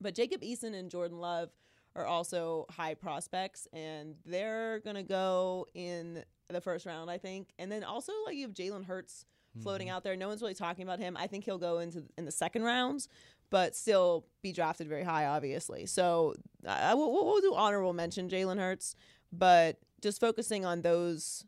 [0.00, 1.50] But Jacob Eason and Jordan Love
[1.94, 7.52] are also high prospects, and they're gonna go in the first round, I think.
[7.58, 9.26] And then also like you have Jalen Hurts
[9.62, 10.16] floating out there.
[10.16, 11.14] No one's really talking about him.
[11.14, 13.08] I think he'll go into in the second rounds,
[13.52, 15.84] but still be drafted very high, obviously.
[15.84, 16.34] So
[16.66, 18.96] I will we'll, we'll do honorable mention Jalen Hurts,
[19.30, 21.44] but just focusing on those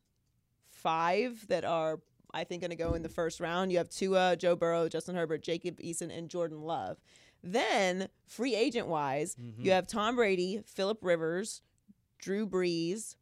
[0.70, 2.00] five that are
[2.34, 3.72] I think going to go in the first round.
[3.72, 6.98] You have Tua, Joe Burrow, Justin Herbert, Jacob Eason, and Jordan Love.
[7.42, 9.68] Then free agent wise, you mm-hmm.
[9.70, 11.62] have Tom Brady, Philip Rivers,
[12.18, 13.16] Drew Brees,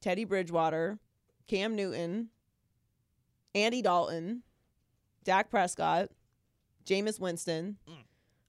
[0.00, 0.98] Teddy Bridgewater,
[1.48, 2.28] Cam Newton,
[3.54, 4.42] Andy Dalton,
[5.22, 6.08] Dak Prescott,
[6.86, 7.76] Jameis Winston.
[7.88, 8.04] Mm.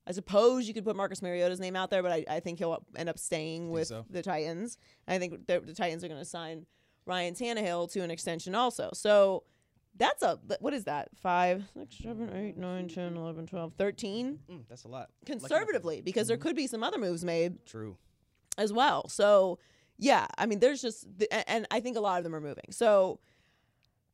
[0.06, 2.84] I suppose you could put Marcus Mariota's name out there, but I, I think he'll
[2.96, 4.06] end up staying with so.
[4.10, 4.78] the Titans.
[5.08, 6.66] I think the, the Titans are going to sign
[7.06, 8.90] Ryan Tannehill to an extension also.
[8.94, 9.44] So
[9.96, 11.10] that's a, what is that?
[11.16, 14.40] Five, six, seven, eight, nine, 10, 11, 12, 13?
[14.52, 15.10] Mm, that's a lot.
[15.26, 17.96] Conservatively, because there could be some other moves made True.
[18.58, 19.08] as well.
[19.08, 19.60] So,
[19.98, 22.66] yeah, I mean, there's just, and- and I think a lot of them are moving.
[22.72, 23.20] So,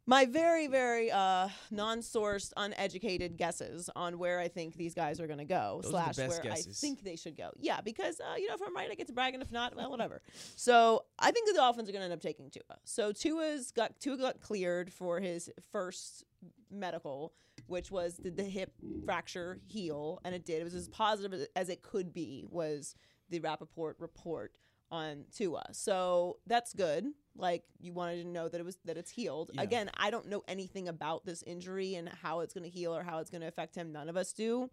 [0.10, 5.38] my very, very uh, non-sourced, uneducated guesses on where I think these guys are going
[5.38, 7.52] to go, Those slash where I think they should go.
[7.60, 9.76] Yeah, because uh, you know, if I'm right, I get to brag, and if not,
[9.76, 10.24] well, whatever.
[10.56, 12.80] So I think the Dolphins are going to end up taking Tua.
[12.86, 16.24] So Tua's got Tua got cleared for his first
[16.72, 17.34] medical,
[17.68, 18.74] which was did the hip
[19.06, 20.60] fracture heal, and it did.
[20.60, 22.46] It was as positive as it could be.
[22.50, 22.96] Was
[23.30, 24.58] the Rapoport report
[24.92, 25.64] on Tua.
[25.72, 27.06] So that's good.
[27.36, 29.52] Like you wanted to know that it was that it's healed.
[29.54, 29.62] Yeah.
[29.62, 33.04] Again, I don't know anything about this injury and how it's going to heal or
[33.04, 33.92] how it's going to affect him.
[33.92, 34.70] None of us do.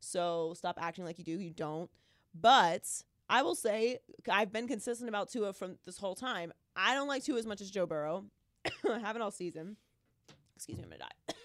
[0.00, 1.38] So stop acting like you do.
[1.40, 1.90] You don't.
[2.38, 2.86] But
[3.28, 3.98] I will say
[4.30, 6.52] I've been consistent about Tua from this whole time.
[6.76, 8.24] I don't like Tua as much as Joe Burrow.
[8.88, 9.76] I haven't all season.
[10.56, 11.34] Excuse me, I'm gonna die.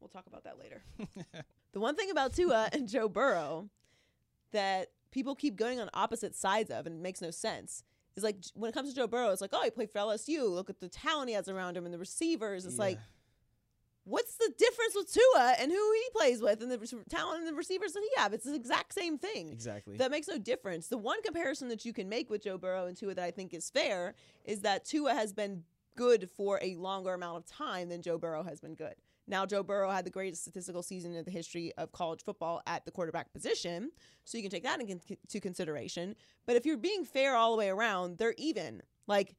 [0.00, 0.82] We'll talk about that later.
[1.72, 3.68] the one thing about Tua and Joe Burrow
[4.52, 7.82] that people keep going on opposite sides of, and it makes no sense,
[8.16, 10.48] is like when it comes to Joe Burrow, it's like, oh, he played for LSU.
[10.48, 12.66] Look at the talent he has around him and the receivers.
[12.66, 12.98] It's like,
[14.04, 17.54] what's the difference with Tua and who he plays with and the talent and the
[17.54, 18.32] receivers that he have?
[18.32, 19.50] It's the exact same thing.
[19.50, 19.96] Exactly.
[19.96, 20.88] That makes no difference.
[20.88, 23.54] The one comparison that you can make with Joe Burrow and Tua that I think
[23.54, 25.64] is fair is that Tua has been
[25.96, 28.94] good for a longer amount of time than Joe Burrow has been good.
[29.28, 32.84] Now, Joe Burrow had the greatest statistical season in the history of college football at
[32.84, 33.90] the quarterback position,
[34.24, 36.16] so you can take that into consideration.
[36.46, 38.82] But if you're being fair all the way around, they're even.
[39.06, 39.36] Like,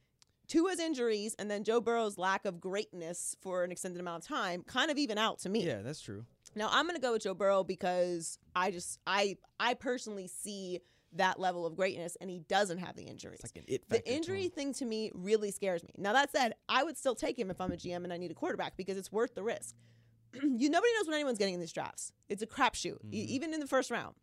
[0.48, 4.64] Tua's injuries and then Joe Burrow's lack of greatness for an extended amount of time
[4.64, 5.66] kind of even out to me.
[5.66, 6.26] yeah, that's true.
[6.56, 10.80] Now I'm gonna go with Joe Burrow because I just I I personally see
[11.14, 13.40] that level of greatness and he doesn't have the injuries.
[13.44, 15.90] It's like an it the injury thing to me really scares me.
[15.98, 18.32] Now that said, I would still take him if I'm a GM and I need
[18.32, 19.76] a quarterback because it's worth the risk.
[20.34, 22.14] you nobody knows what anyone's getting in these drafts.
[22.30, 23.34] It's a crapshoot, e- Mm-hmm.
[23.34, 24.16] even in the first round.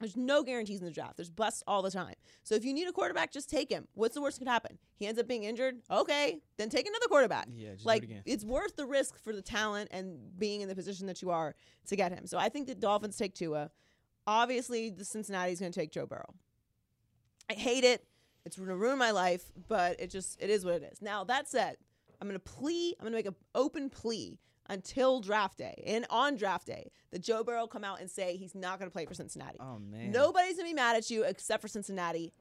[0.00, 1.16] There's no guarantees in the draft.
[1.16, 2.14] There's busts all the time.
[2.44, 3.88] So if you need a quarterback, just take him.
[3.94, 4.78] What's the worst that could happen?
[4.96, 5.80] He ends up being injured.
[5.90, 7.48] Okay, then take another quarterback.
[7.52, 8.22] Yeah, it like again.
[8.24, 11.56] it's worth the risk for the talent and being in the position that you are
[11.88, 12.28] to get him.
[12.28, 13.70] So I think the Dolphins take Tua.
[14.28, 16.34] Obviously, the Cincinnati's going to take Joe Burrow.
[17.48, 18.04] I hate it.
[18.44, 21.00] It's going to ruin my life, but it just it is what it is.
[21.00, 21.76] Now that said,
[22.20, 22.94] I'm going to plea.
[22.98, 24.38] I'm going to make an open plea
[24.68, 28.54] until draft day and on draft day that Joe Burrow come out and say he's
[28.54, 29.56] not going to play for Cincinnati.
[29.60, 30.10] Oh, man.
[30.12, 32.34] nobody's going to be mad at you except for Cincinnati.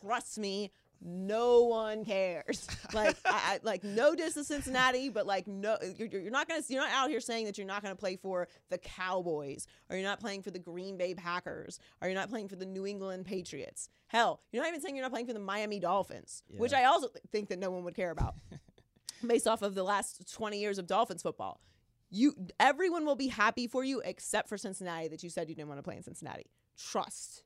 [0.00, 0.72] Trust me.
[1.02, 2.66] No one cares.
[2.94, 6.62] Like, I, I like no diss to Cincinnati, but like no, you're, you're not gonna,
[6.68, 10.06] you're not out here saying that you're not gonna play for the Cowboys, or you're
[10.06, 13.26] not playing for the Green Bay Packers, or you're not playing for the New England
[13.26, 13.90] Patriots.
[14.06, 17.08] Hell, you're not even saying you're not playing for the Miami Dolphins, which I also
[17.32, 18.36] think that no one would care about
[19.26, 21.60] based off of the last 20 years of Dolphins football.
[22.08, 25.68] You everyone will be happy for you except for Cincinnati that you said you didn't
[25.68, 26.46] want to play in Cincinnati.
[26.78, 27.42] Trust.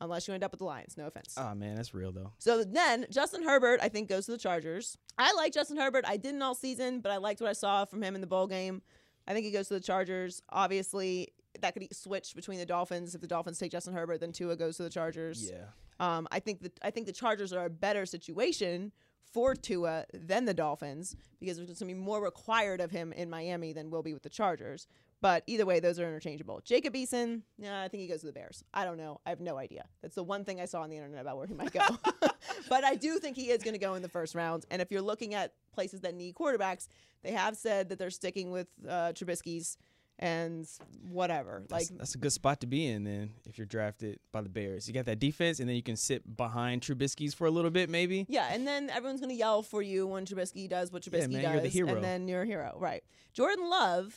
[0.00, 0.96] Unless you end up with the Lions.
[0.96, 1.34] No offense.
[1.38, 2.32] Oh man, that's real though.
[2.38, 4.98] So then Justin Herbert, I think, goes to the Chargers.
[5.16, 6.04] I like Justin Herbert.
[6.06, 8.46] I didn't all season, but I liked what I saw from him in the bowl
[8.46, 8.82] game.
[9.26, 10.42] I think he goes to the Chargers.
[10.50, 11.28] Obviously,
[11.60, 13.14] that could switch between the Dolphins.
[13.14, 15.50] If the Dolphins take Justin Herbert, then Tua goes to the Chargers.
[15.50, 15.64] Yeah.
[15.98, 18.92] Um, I think that I think the Chargers are a better situation
[19.32, 23.28] for Tua than the Dolphins because there's going to be more required of him in
[23.30, 24.86] Miami than will be with the Chargers.
[25.22, 26.60] But either way, those are interchangeable.
[26.64, 28.62] Jacob Eason, yeah, I think he goes to the Bears.
[28.74, 29.20] I don't know.
[29.24, 29.86] I have no idea.
[30.02, 31.86] That's the one thing I saw on the internet about where he might go.
[32.68, 34.66] but I do think he is going to go in the first round.
[34.70, 36.88] And if you're looking at places that need quarterbacks,
[37.22, 39.78] they have said that they're sticking with uh, Trubisky's
[40.18, 40.66] and
[41.10, 41.62] whatever.
[41.70, 44.88] Like That's a good spot to be in then if you're drafted by the Bears.
[44.88, 47.90] You got that defense, and then you can sit behind Trubisky's for a little bit,
[47.90, 48.26] maybe.
[48.28, 51.52] Yeah, and then everyone's gonna yell for you when Trubisky does what Trubisky man, does,
[51.52, 51.94] you're the hero.
[51.94, 53.04] and then you're a hero, right?
[53.34, 54.14] Jordan Love,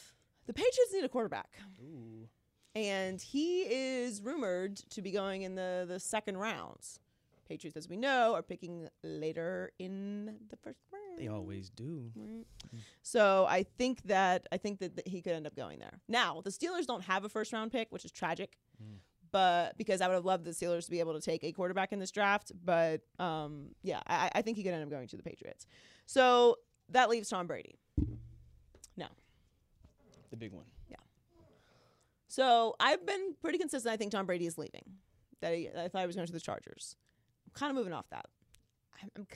[0.49, 1.59] the Patriots need a quarterback,
[2.73, 6.99] and he is rumored to be going in the the second rounds.
[7.47, 11.19] Patriots, as we know, are picking later in the first round.
[11.19, 12.11] They always do.
[13.03, 15.99] So I think that I think that, that he could end up going there.
[16.07, 18.57] Now the Steelers don't have a first round pick, which is tragic.
[19.31, 21.91] But because I would have loved the Steelers to be able to take a quarterback
[21.91, 25.17] in this draft, but um, yeah, I, I think he could end up going to
[25.17, 25.67] the Patriots.
[26.07, 26.55] So
[26.89, 27.77] that leaves Tom Brady.
[30.29, 30.65] The big one.
[30.89, 30.97] Yeah.
[32.27, 33.91] So I've been pretty consistent.
[33.91, 34.83] I think Tom Brady is leaving.
[35.41, 36.95] That he, I thought he was going to the Chargers.
[37.45, 38.25] I'm kind of moving off that.
[39.01, 39.27] I'm, I'm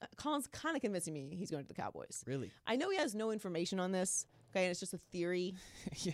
[0.00, 2.22] uh, Colin's kind of convincing me he's going to the Cowboys.
[2.26, 2.52] Really?
[2.66, 4.26] I know he has no information on this.
[4.50, 5.54] Okay, and it's just a theory.
[5.96, 6.12] yeah.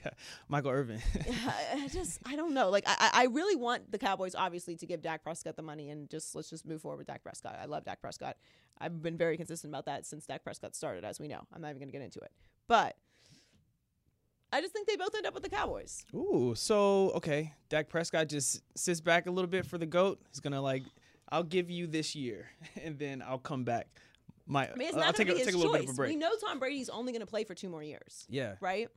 [0.48, 1.00] Michael Irvin.
[1.46, 2.70] I, I just I don't know.
[2.70, 6.10] Like I, I really want the Cowboys obviously to give Dak Prescott the money and
[6.10, 7.56] just let's just move forward with Dak Prescott.
[7.60, 8.36] I love Dak Prescott.
[8.78, 11.42] I've been very consistent about that since Dak Prescott started, as we know.
[11.52, 12.32] I'm not even gonna get into it.
[12.66, 12.96] But
[14.54, 16.04] I just think they both end up with the Cowboys.
[16.14, 20.20] Ooh, so okay, Dak Prescott just sits back a little bit for the goat.
[20.30, 20.84] He's gonna like,
[21.28, 22.46] I'll give you this year,
[22.84, 23.88] and then I'll come back.
[24.46, 25.80] My, I mean, it's I'll take a, take a little choice.
[25.80, 26.10] bit of a break.
[26.10, 28.26] We know Tom Brady's only gonna play for two more years.
[28.28, 28.88] yeah, Right?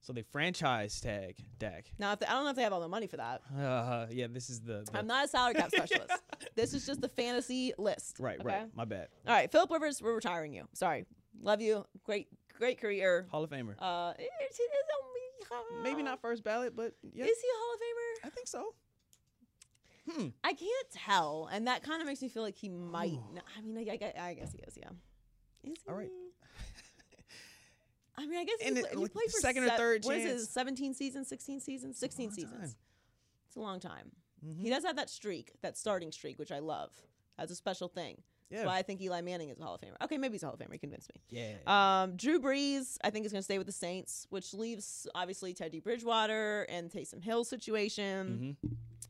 [0.00, 1.90] So they franchise tag Dak.
[1.98, 3.40] Now, if they, I don't know if they have all the money for that.
[3.58, 6.12] Uh, yeah, this is the, the I'm not a salary cap specialist.
[6.54, 8.18] This is just the fantasy list.
[8.20, 8.46] right, okay?
[8.48, 8.76] right.
[8.76, 9.08] My bad.
[9.26, 10.68] All right, Philip Rivers, we're retiring you.
[10.74, 11.06] Sorry,
[11.42, 11.84] love you.
[12.04, 13.26] Great, great career.
[13.30, 13.74] Hall of Famer.
[13.78, 14.60] Uh, it- it is
[15.02, 18.26] only- Maybe not first ballot, but yeah, Is he a Hall of Famer?
[18.26, 18.74] I think so.
[20.10, 20.28] Hmm.
[20.44, 23.12] I can't tell, and that kind of makes me feel like he might.
[23.32, 24.76] not- I mean, I, I, I guess he is.
[24.76, 24.90] Yeah.
[25.64, 25.88] Is he?
[25.88, 26.10] All right.
[28.16, 30.16] I mean, I guess And he, it- play, he played for second or third What
[30.16, 30.42] is chance.
[30.42, 30.46] it?
[30.50, 32.52] Seventeen seasons, sixteen seasons, sixteen seasons.
[32.72, 32.74] time.
[33.46, 34.10] It's a long time.
[34.44, 34.60] Mm-hmm.
[34.62, 36.90] He does have that streak, that starting streak, which I love.
[37.38, 38.22] That's a special thing.
[38.50, 38.66] That's Yeah.
[38.66, 40.02] why I think Eli Manning is a Hall of Famer.
[40.02, 40.72] Okay, maybe he's a Hall of Famer.
[40.72, 41.20] He convinced me.
[41.28, 42.02] Yeah.
[42.02, 45.52] Um, Drew Brees, I think, is going to stay with the Saints, which leaves obviously
[45.52, 48.56] Teddy Bridgewater and Taysom Hill situation.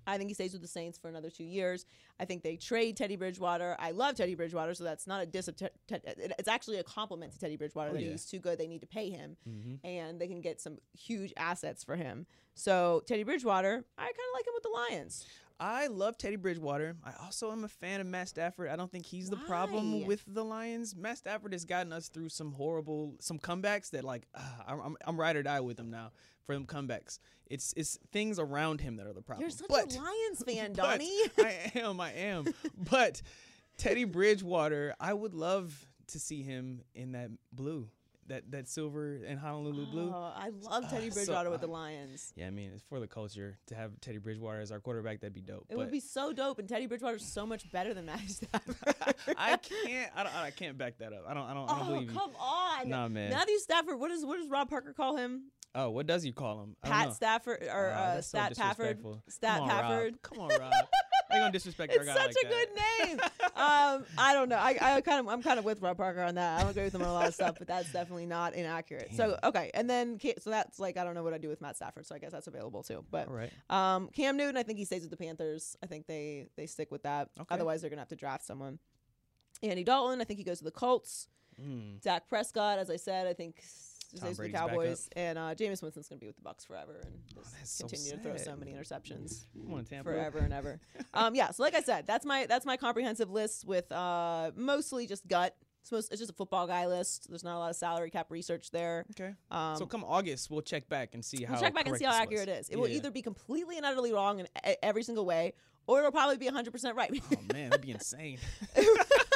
[0.07, 1.85] I think he stays with the Saints for another two years.
[2.18, 3.77] I think they trade Teddy Bridgewater.
[3.79, 5.48] I love Teddy Bridgewater, so that's not a diss.
[5.48, 8.12] Of Te- Te- it's actually a compliment to Teddy Bridgewater that yeah.
[8.12, 8.59] he's too good.
[8.59, 9.37] They need to pay him,
[9.85, 12.27] and they can get some huge assets for him.
[12.55, 15.27] So Teddy Bridgewater, I kind of like him with the Lions.
[15.61, 16.97] I love Teddy Bridgewater.
[17.05, 18.68] I also am a fan of Matt Stafford.
[18.68, 20.94] I don't think he's the problem with the Lions.
[20.94, 24.97] Matt Stafford has gotten us through some horrible, some comebacks that like uh, I'm, I'm,
[25.05, 26.12] I'm ride or die with him now
[26.44, 27.18] for them comebacks.
[27.47, 29.42] It's it's things around him that are the problem.
[29.42, 31.18] You're such But- a Lions fan, Donnie.
[31.38, 32.44] I am, I am.
[32.77, 33.21] But
[33.79, 37.88] Teddy Bridgewater, I would love to see him in that blue,
[38.29, 40.10] that that silver and Honolulu blue.
[40.14, 42.33] Oh, I love Teddy so- Bridgewater with the Lions.
[42.37, 45.20] Yeah, I mean, it's for the culture to have Teddy Bridgewater as our quarterback.
[45.20, 45.66] That'd be dope.
[45.68, 48.76] It would be so dope, and Teddy Bridgewater's so much better than Matthew Stafford.
[49.37, 50.12] I can't.
[50.14, 50.35] I don't.
[50.35, 51.24] I can't back that up.
[51.29, 51.44] I don't.
[51.44, 51.68] I don't.
[51.70, 52.18] I don't Oh believe you.
[52.18, 52.88] come on!
[52.88, 53.31] Nah, man.
[53.31, 53.98] Matthew Stafford.
[53.98, 55.44] What does what does Rob Parker call him?
[55.74, 56.76] Oh, what does he call him?
[56.83, 57.14] I don't Pat.
[57.14, 58.96] Stafford or Oh, uh, so Stat Pafford.
[58.96, 59.22] disrespectful.
[59.29, 59.81] Stat Come on, Rob.
[59.83, 60.22] Pafford.
[60.22, 60.72] Come on, Rob.
[61.31, 62.50] You gonna disrespect our It's guy such like a that?
[62.50, 63.20] good name.
[63.56, 64.56] um, I don't know.
[64.56, 66.58] I, I kind of I'm kind of with Rob Parker on that.
[66.58, 69.10] I don't agree with him on a lot of stuff, but that's definitely not inaccurate.
[69.14, 71.76] So okay, and then so that's like I don't know what I do with Matt
[71.76, 73.04] Stafford, so I guess that's available too.
[73.10, 73.52] But right.
[73.70, 75.76] um, Cam Newton, I think he stays with the Panthers.
[75.83, 77.31] I think they they stick with that.
[77.38, 77.54] Okay.
[77.54, 78.79] Otherwise, they're gonna have to draft someone.
[79.62, 81.29] Andy Dalton, I think he goes to the Colts.
[82.02, 83.64] Dak Prescott, as I said, I think
[84.17, 87.15] stays with the Cowboys, and uh, Jameis Winston's gonna be with the Bucs forever and
[87.35, 90.81] just that's so continue to throw so many interceptions on, forever and ever.
[91.15, 91.50] um, yeah.
[91.50, 95.54] So like I said, that's my that's my comprehensive list with uh, mostly just gut.
[95.83, 97.29] It's, most, it's just a football guy list.
[97.29, 99.06] There's not a lot of salary cap research there.
[99.13, 99.33] Okay.
[99.50, 101.54] so come August, we'll check back and see how.
[101.54, 102.69] Um, We'll check back and see how accurate it is.
[102.69, 104.48] It will either be completely and utterly wrong in
[104.83, 105.54] every single way,
[105.87, 107.11] or it'll probably be 100% right.
[107.33, 108.38] Oh man, that'd be insane.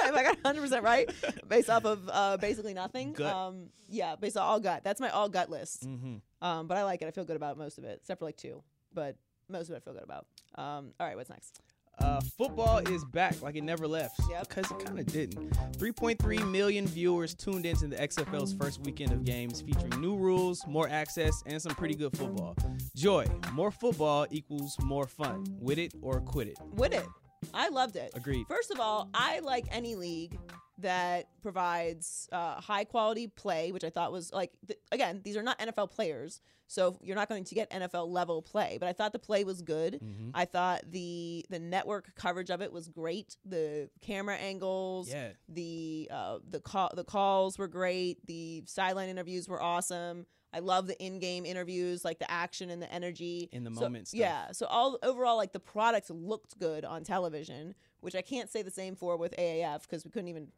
[0.09, 1.11] if I got 100% right
[1.48, 3.12] based off of uh, basically nothing.
[3.12, 3.32] Gut.
[3.32, 4.82] Um, yeah, based on all gut.
[4.84, 5.88] That's my all gut list.
[5.88, 6.16] Mm-hmm.
[6.46, 7.09] Um, but I like it.
[7.09, 8.62] I feel good about most of it, except for like two.
[8.94, 9.16] But
[9.48, 10.26] most of it I feel good about.
[10.55, 11.61] Um, all right, what's next?
[11.98, 14.18] Uh, football is back like it never left.
[14.30, 14.48] Yep.
[14.48, 15.50] Because it kind of didn't.
[15.78, 20.88] 3.3 million viewers tuned into the XFL's first weekend of games featuring new rules, more
[20.88, 22.57] access, and some pretty good football.
[22.96, 25.44] Joy, more football equals more fun.
[25.61, 26.59] With it or quit it.
[26.74, 27.07] With it.
[27.55, 28.12] I loved it.
[28.14, 28.47] Agreed.
[28.49, 30.38] First of all, I like any league
[30.78, 35.43] that provides uh, high quality play, which I thought was like, th- again, these are
[35.43, 38.78] not NFL players, so you're not going to get NFL level play.
[38.80, 39.95] But I thought the play was good.
[40.03, 40.30] Mm-hmm.
[40.34, 43.36] I thought the the network coverage of it was great.
[43.45, 45.28] The camera angles, Yeah.
[45.49, 48.26] the uh, the call the calls were great.
[48.26, 50.26] The sideline interviews were awesome.
[50.55, 54.09] I love the in-game interviews, like the action and the energy In the So- moment
[54.09, 54.18] stuff.
[54.20, 54.53] Yeah.
[54.53, 58.70] So all overall, like the product looked good on television, which I can't say the
[58.70, 60.48] same for with AAF because we couldn't even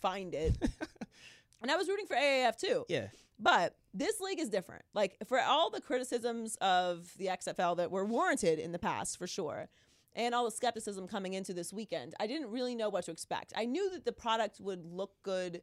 [0.00, 0.56] find it.
[1.62, 2.84] and I was rooting for AAF too.
[2.88, 3.08] Yeah.
[3.38, 4.84] But this league is different.
[4.94, 9.26] Like for all the criticisms of the XFL that were warranted in the past, for
[9.26, 9.68] sure,
[10.14, 13.52] and all the skepticism coming into this weekend, I didn't really know what to expect.
[13.56, 15.62] I knew that the product would look good.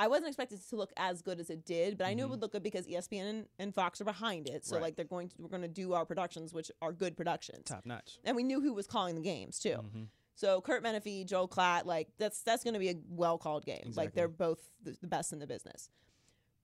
[0.00, 2.30] I wasn't expecting it to look as good as it did, but I knew it
[2.30, 4.64] would look good because ESPN and, and Fox are behind it.
[4.64, 4.82] So Right.
[4.82, 7.84] like they're going to we're going to do our productions, which are good productions Top
[7.86, 8.18] notch.
[8.24, 9.68] and we knew who was calling the games too.
[9.76, 10.02] Mm-hmm.
[10.34, 13.92] So Curt Menefee, Joel Klatt, like that's that's going to be a well called game.
[13.94, 15.90] Like they're both the, the best in the business.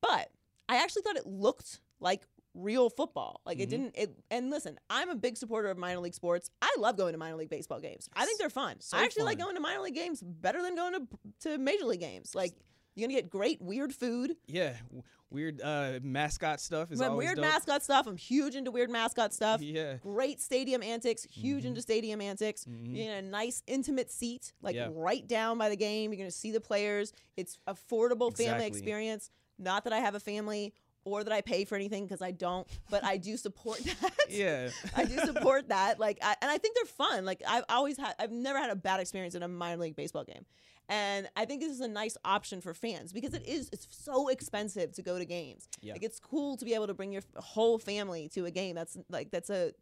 [0.00, 0.30] But
[0.68, 2.22] I actually thought it looked like
[2.54, 3.42] real football.
[3.44, 3.62] Like Mm-hmm.
[3.62, 3.96] it didn't.
[3.98, 6.50] It and listen, I'm a big supporter of minor league sports.
[6.62, 8.08] I love going to minor league baseball games.
[8.16, 8.80] I think they're fun.
[8.80, 11.02] So I actually like going to minor league games better than going to
[11.50, 12.34] to major league games.
[12.34, 12.52] Like
[12.96, 14.34] you're gonna get great weird food.
[14.46, 14.72] Yeah.
[14.88, 17.44] W- weird uh, mascot stuff is always weird dope.
[17.44, 18.06] mascot stuff.
[18.06, 19.60] I'm huge into weird mascot stuff.
[19.60, 19.94] Yeah.
[19.94, 20.08] Mm-hmm.
[20.12, 21.24] Great stadium antics.
[21.30, 22.66] Huge into stadium antics.
[22.66, 24.88] You're in a nice intimate seat, like Yeah.
[24.92, 26.10] right down by the game.
[26.12, 27.12] You're gonna see the players.
[27.36, 29.30] It's affordable family experience.
[29.58, 30.74] Not that I have a family
[31.04, 34.12] or that I pay for anything because I don't, but I do support that.
[34.28, 34.70] Yeah.
[34.96, 36.00] I do support that.
[36.00, 37.24] Like, I, and I think they're fun.
[37.24, 40.24] Like, I've always had, I've never had a bad experience in a minor league baseball
[40.24, 40.44] game,
[40.88, 43.68] and I think this is a nice option for fans because it is.
[43.72, 45.68] It's so expensive to go to games.
[45.80, 45.94] Yeah.
[45.94, 48.74] Like, it's cool to be able to bring your whole family to a game.
[48.76, 49.72] That's like that's a.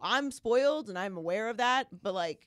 [0.00, 2.46] I'm spoiled and I'm aware of that, but like.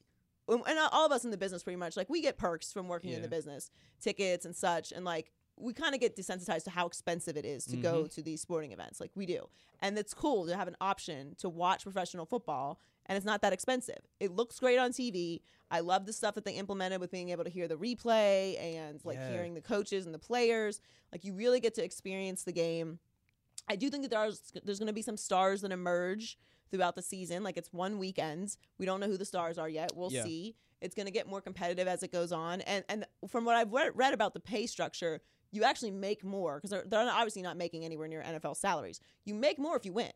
[0.49, 3.11] And all of us in the business, pretty much, like we get perks from working
[3.11, 6.85] in the business, tickets and such, and like we kind of get desensitized to how
[6.87, 7.81] expensive it is to Mm-hmm.
[7.81, 9.01] go to these sporting events.
[9.01, 9.49] Like we do.
[9.81, 13.53] And it's cool to have an option to watch professional football and it's not that
[13.53, 13.99] expensive.
[14.19, 15.41] It looks great on TV.
[15.69, 19.03] I love the stuff that they implemented with being able to hear the replay and
[19.03, 19.29] like Yeah.
[19.31, 20.79] hearing the coaches and the players.
[21.11, 22.99] Like you really get to experience the game.
[23.69, 26.37] I do think that there's there's going to be some stars that emerge
[26.71, 27.43] throughout the season.
[27.43, 28.55] Like it's one weekend.
[28.77, 29.91] We don't know who the stars are yet.
[29.95, 30.23] We'll Yeah.
[30.23, 30.55] see.
[30.79, 32.61] It's going to get more competitive as it goes on.
[32.61, 36.55] And and from what I've read, read about the pay structure, you actually make more
[36.57, 38.99] because they're, they're obviously not making anywhere near NFL salaries.
[39.25, 40.11] You make more if you win.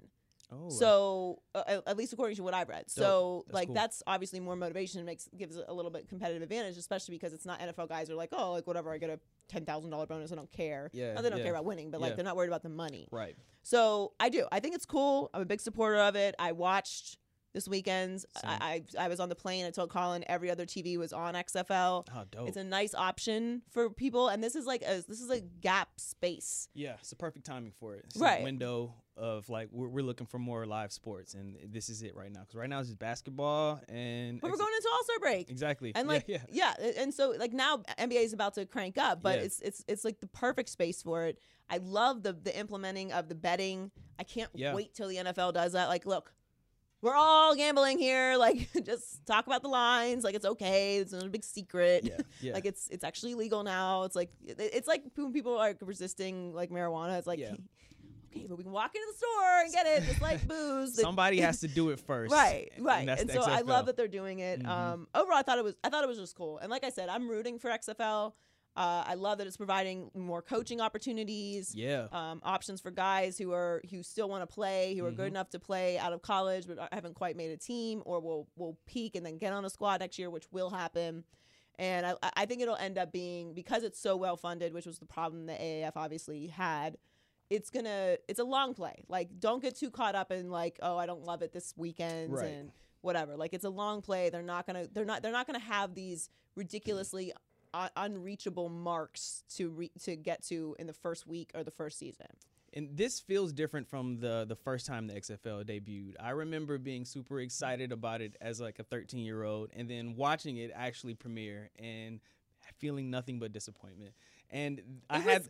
[0.51, 0.69] Oh.
[0.69, 2.89] So uh, at- least according to what I've read.
[2.89, 3.75] So That's like cool.
[3.75, 7.33] that's obviously more motivation and makes gives it a little bit competitive advantage, especially because
[7.33, 10.05] it's not NFL guys are like, oh, like whatever, I get a ten thousand dollar
[10.05, 10.89] bonus, I don't care.
[10.93, 11.45] Yeah, Not they don't yeah.
[11.45, 12.15] care about winning, but like Yeah.
[12.17, 13.07] they're not worried about the money.
[13.11, 13.35] right.
[13.63, 14.45] So I do.
[14.51, 15.29] I think it's cool.
[15.33, 16.33] I'm a big supporter of it.
[16.39, 17.17] I watched
[17.53, 18.25] this weekend.
[18.43, 19.65] I, I I was on the plane.
[19.65, 22.07] I told Colin every other TV was on XFL.
[22.15, 22.47] Oh, dope.
[22.47, 25.89] It's a nice option for people, and this is like a this is a gap
[25.97, 26.69] space.
[26.73, 28.05] Yeah, it's the perfect timing for it.
[28.05, 28.39] It's Right.
[28.41, 32.16] A window of like we're, we're looking for more live sports, and this is it
[32.16, 32.41] right now.
[32.41, 34.39] Because right now it's just basketball and.
[34.41, 35.49] But we're going into All Star break.
[35.49, 35.91] Exactly.
[35.95, 36.39] And like yeah.
[36.49, 39.45] yeah, and so like now NBA is about to crank up, but Yeah.
[39.45, 41.39] it's it's it's like the perfect space for it.
[41.70, 43.91] I love the the implementing of the betting.
[44.20, 44.74] I can't Yeah.
[44.74, 45.88] wait till the NFL does that.
[45.88, 46.34] Like, look,
[47.01, 48.38] we're all gambling here.
[48.38, 50.24] Like, just talk about the lines.
[50.24, 50.97] Like, it's okay.
[50.97, 52.05] It's not a big secret.
[52.05, 52.53] Yeah, yeah.
[52.53, 54.03] like, it's it's actually legal now.
[54.03, 57.18] It's like it's like when people are resisting like marijuana.
[57.18, 57.39] It's like.
[57.39, 57.55] Yeah.
[58.32, 60.99] okay, but we can walk into the store and get it, just like booze.
[60.99, 62.32] Somebody has to do it first.
[62.34, 64.67] right right and the so i love that they're doing it Mhm.
[64.67, 66.89] um overall i thought it was i thought it was just cool and like i
[66.89, 68.34] said i'm rooting for xfl
[68.73, 72.07] uh, I love that it's providing more coaching opportunities, Yeah.
[72.13, 75.36] um, options for guys who are who still want to play, who are good Mhm.
[75.36, 78.77] enough to play out of college but haven't quite made a team, or will will
[78.86, 81.25] peak and then get on a squad next year, which will happen.
[81.79, 84.99] And I, I think it'll end up being because it's so well funded, which was
[84.99, 86.97] the problem the AAF obviously had.
[87.51, 89.03] It's gonna it's a long play.
[89.09, 92.31] Like don't get too caught up in like oh I don't love it this weekend
[92.33, 92.45] Right.
[92.47, 92.71] and
[93.01, 93.35] whatever.
[93.35, 94.29] Like it's a long play.
[94.29, 97.33] They're not gonna they're not they're not gonna have these ridiculously
[97.73, 101.99] un- unreachable marks to re- to get to in the first week or the first
[101.99, 102.27] season.
[102.73, 106.13] And this feels different from the the first time the XFL debuted.
[106.21, 110.15] I remember being super excited about it as like a 13 year old, and then
[110.15, 112.21] watching it actually premiere and
[112.77, 114.13] feeling nothing but disappointment.
[114.51, 115.49] And I it had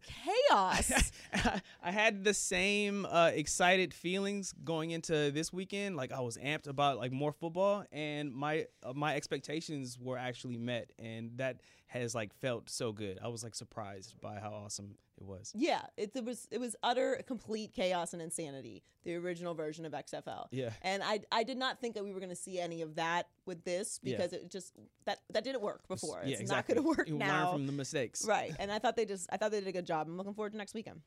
[0.49, 1.11] chaos.
[1.83, 5.95] I had the same uh, excited feelings going into this weekend.
[5.95, 10.57] Like I was amped about like more football, and my uh, my expectations were actually
[10.57, 13.19] met, and that has like felt so good.
[13.23, 15.53] I was like surprised by how awesome it was.
[15.55, 18.83] yeah, it, it was it was utter complete chaos and insanity.
[19.03, 20.47] The original version of XFL.
[20.51, 20.71] Yeah.
[20.81, 23.27] And I I did not think that we were going to see any of that
[23.45, 24.17] with this Yeah.
[24.17, 24.73] because it just
[25.05, 26.21] that that didn't work before.
[26.25, 26.75] yeah, it's exactly.
[26.75, 27.45] not going to work you now.
[27.51, 28.25] Learn from the mistakes.
[28.25, 28.53] Right.
[28.59, 30.07] And I thought they just I thought they did a good job.
[30.07, 31.01] I'm looking forward to next weekend.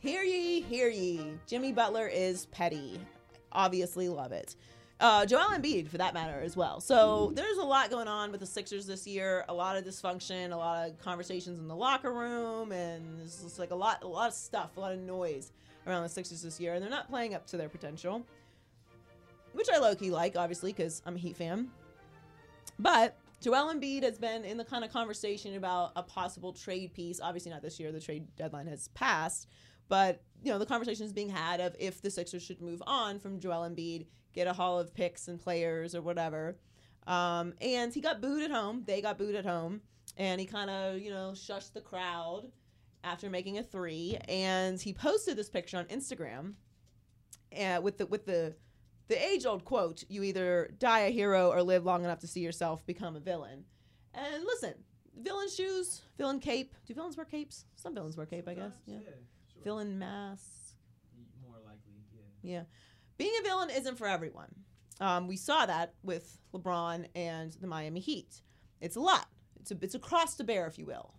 [0.00, 1.34] Hear ye, hear ye.
[1.46, 3.00] Jimmy Butler is petty.
[3.52, 4.56] Obviously love it.
[5.00, 6.80] Uh, Joel Embiid, for that matter, as well.
[6.80, 9.44] So there's a lot going on with the Sixers this year.
[9.48, 13.60] A lot of dysfunction, a lot of conversations in the locker room, and it's just
[13.60, 15.52] like a lot, a lot of stuff, a lot of noise
[15.86, 18.26] around the Sixers this year, and they're not playing up to their potential,
[19.52, 21.70] which I low key like, obviously, because I'm a Heat fan.
[22.80, 27.20] But Joel Embiid has been in the kind of conversation about a possible trade piece.
[27.20, 27.92] Obviously, not this year.
[27.92, 29.48] The trade deadline has passed.
[29.88, 33.18] But, you know, the conversation is being had of if the Sixers should move on
[33.18, 36.56] from Joel Embiid, get a haul of picks and players or whatever.
[37.06, 38.82] Um, and he got booed at home.
[38.86, 39.80] They got booed at home.
[40.16, 42.50] And he kind of, you know, shushed the crowd
[43.04, 44.18] after making a three.
[44.28, 46.54] And he posted this picture on Instagram
[47.56, 48.54] uh, with the with the
[49.08, 52.40] the age old quote: "You either die a hero or live long enough to see
[52.40, 53.64] yourself become a villain."
[54.14, 54.74] And listen,
[55.16, 56.74] villain shoes, villain cape.
[56.86, 57.64] Do villains wear capes?
[57.76, 58.72] Some villains wear cape, I guess.
[58.86, 58.98] Yeah.
[59.64, 60.74] Villain mask.
[61.42, 62.50] More likely, yeah.
[62.52, 62.62] Yeah.
[63.16, 64.54] Being a villain isn't for everyone.
[65.00, 68.42] Um, we saw that with LeBron and the Miami Heat.
[68.80, 69.26] It's a lot.
[69.60, 71.14] It's a it's a cross to bear, if you will,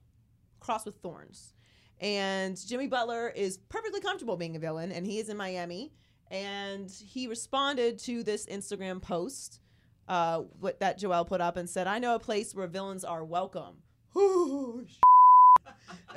[0.59, 1.53] cross with thorns.
[1.99, 5.91] And Jimmy Butler is perfectly comfortable being a villain, and he is in Miami.
[6.31, 9.59] And he responded to this Instagram post
[10.07, 13.23] uh, what that Joel put up and said, "I know a place where villains are
[13.23, 13.83] welcome."
[14.17, 14.85] Ooh,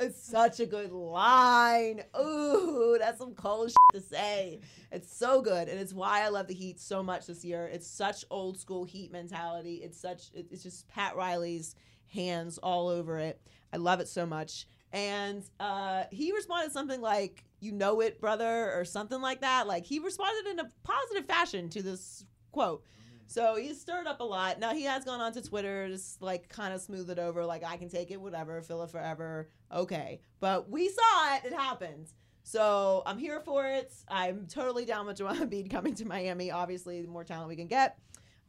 [0.00, 2.02] it's such a good line.
[2.18, 4.60] Ooh, that's some cold shit to say.
[4.90, 7.66] It's so good, and it's why I love the Heat so much this year.
[7.72, 9.76] It's such old school Heat mentality.
[9.76, 10.30] It's such.
[10.34, 11.74] It's just Pat Riley's
[12.12, 13.40] hands all over it.
[13.72, 14.66] I love it so much.
[14.92, 19.66] And uh, he responded something like, "You know it, brother," or something like that.
[19.66, 22.84] Like he responded in a positive fashion to this quote.
[23.32, 24.60] So he's stirred up a lot.
[24.60, 27.64] Now he has gone on to Twitter, just like kind of smooth it over, like
[27.64, 30.20] I can take it, whatever, fill it forever, okay.
[30.38, 32.12] But we saw it; it happened.
[32.42, 33.90] So I'm here for it.
[34.06, 36.50] I'm totally down with Joel Embiid coming to Miami.
[36.50, 37.98] Obviously, the more talent we can get.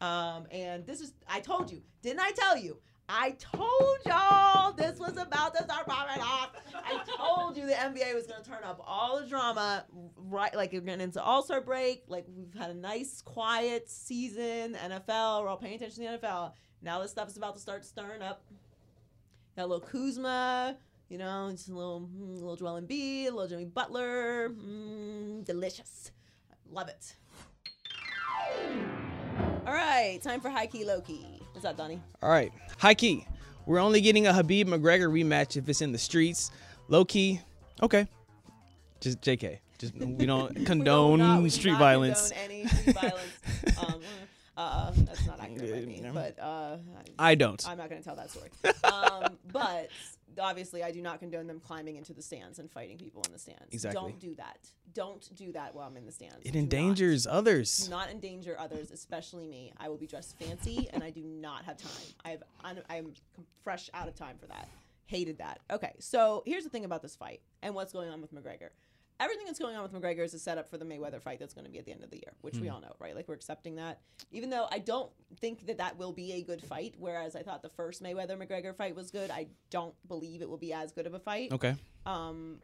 [0.02, 2.78] Um, and this is, I told you, didn't I tell you?
[3.10, 6.52] I told y'all this was about to start popping off.
[6.74, 9.86] I told you the NBA was going to turn up all the drama,
[10.18, 10.56] right?
[10.56, 12.04] Like, we're getting into All Star break.
[12.08, 14.76] Like, we've had a nice, quiet season.
[14.76, 16.54] NFL, we're all paying attention to the NFL.
[16.82, 18.44] Now, this stuff is about to start stirring up.
[19.56, 20.78] Got a little Kuzma,
[21.10, 24.50] you know, just a little, mm, little Joel Embiid, a little Jimmy Butler.
[24.50, 26.12] Mm, delicious.
[26.72, 27.16] Love it.
[29.66, 31.33] All right, time for high key, low key.
[31.64, 32.02] What's up, Donnie?
[32.22, 33.26] All right, high key.
[33.66, 36.52] We're only getting a Khabib McGregor rematch if it's in the streets.
[36.90, 37.40] Low key,
[37.82, 38.06] okay.
[39.00, 39.60] Just JK.
[39.78, 42.34] Just we don't We condone will not- we street not violence.
[42.34, 43.78] condone any street violence.
[43.94, 44.02] Um,
[44.58, 46.12] uh, that's not accurate by me, Yeah.
[46.14, 46.78] but uh,
[47.18, 47.68] I don't.
[47.68, 48.50] I'm not going to tell that story.
[48.84, 49.90] Um, but
[50.40, 53.40] obviously, I do not condone them climbing into the stands and fighting people in the
[53.40, 53.66] stands.
[53.72, 54.00] Exactly.
[54.02, 54.58] Don't do that.
[54.94, 56.36] Don't do that while I'm in the stands.
[56.44, 56.64] It Do not.
[56.64, 57.78] endangers others.
[57.86, 59.74] Do not endanger others, especially me.
[59.78, 61.92] I will be dressed fancy, and I do not have time.
[62.24, 63.14] I have I'm, I'm
[63.64, 64.70] fresh out of time for that.
[65.06, 65.60] Hated that.
[65.72, 68.70] Okay, so here's the thing about this fight and what's going on with McGregor.
[69.20, 71.66] Everything that's going on with McGregor is a setup for the Mayweather fight that's going
[71.66, 73.16] to be at the end of the year, which we all know, right?
[73.16, 74.02] Like we're accepting that,
[74.32, 76.96] even though I don't think that that will be a good fight.
[76.98, 80.58] Whereas I thought the first Mayweather McGregor fight was good, I don't believe it will
[80.58, 81.54] be as good of a fight.
[81.54, 81.76] Okay.
[82.06, 82.58] Um,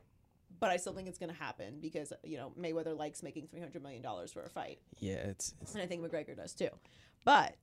[0.59, 3.59] but I still think it's going to happen because you know Mayweather likes making three
[3.59, 6.69] hundred million dollars for a fight, Yeah, it's, it's and I think McGregor does too.
[7.23, 7.55] But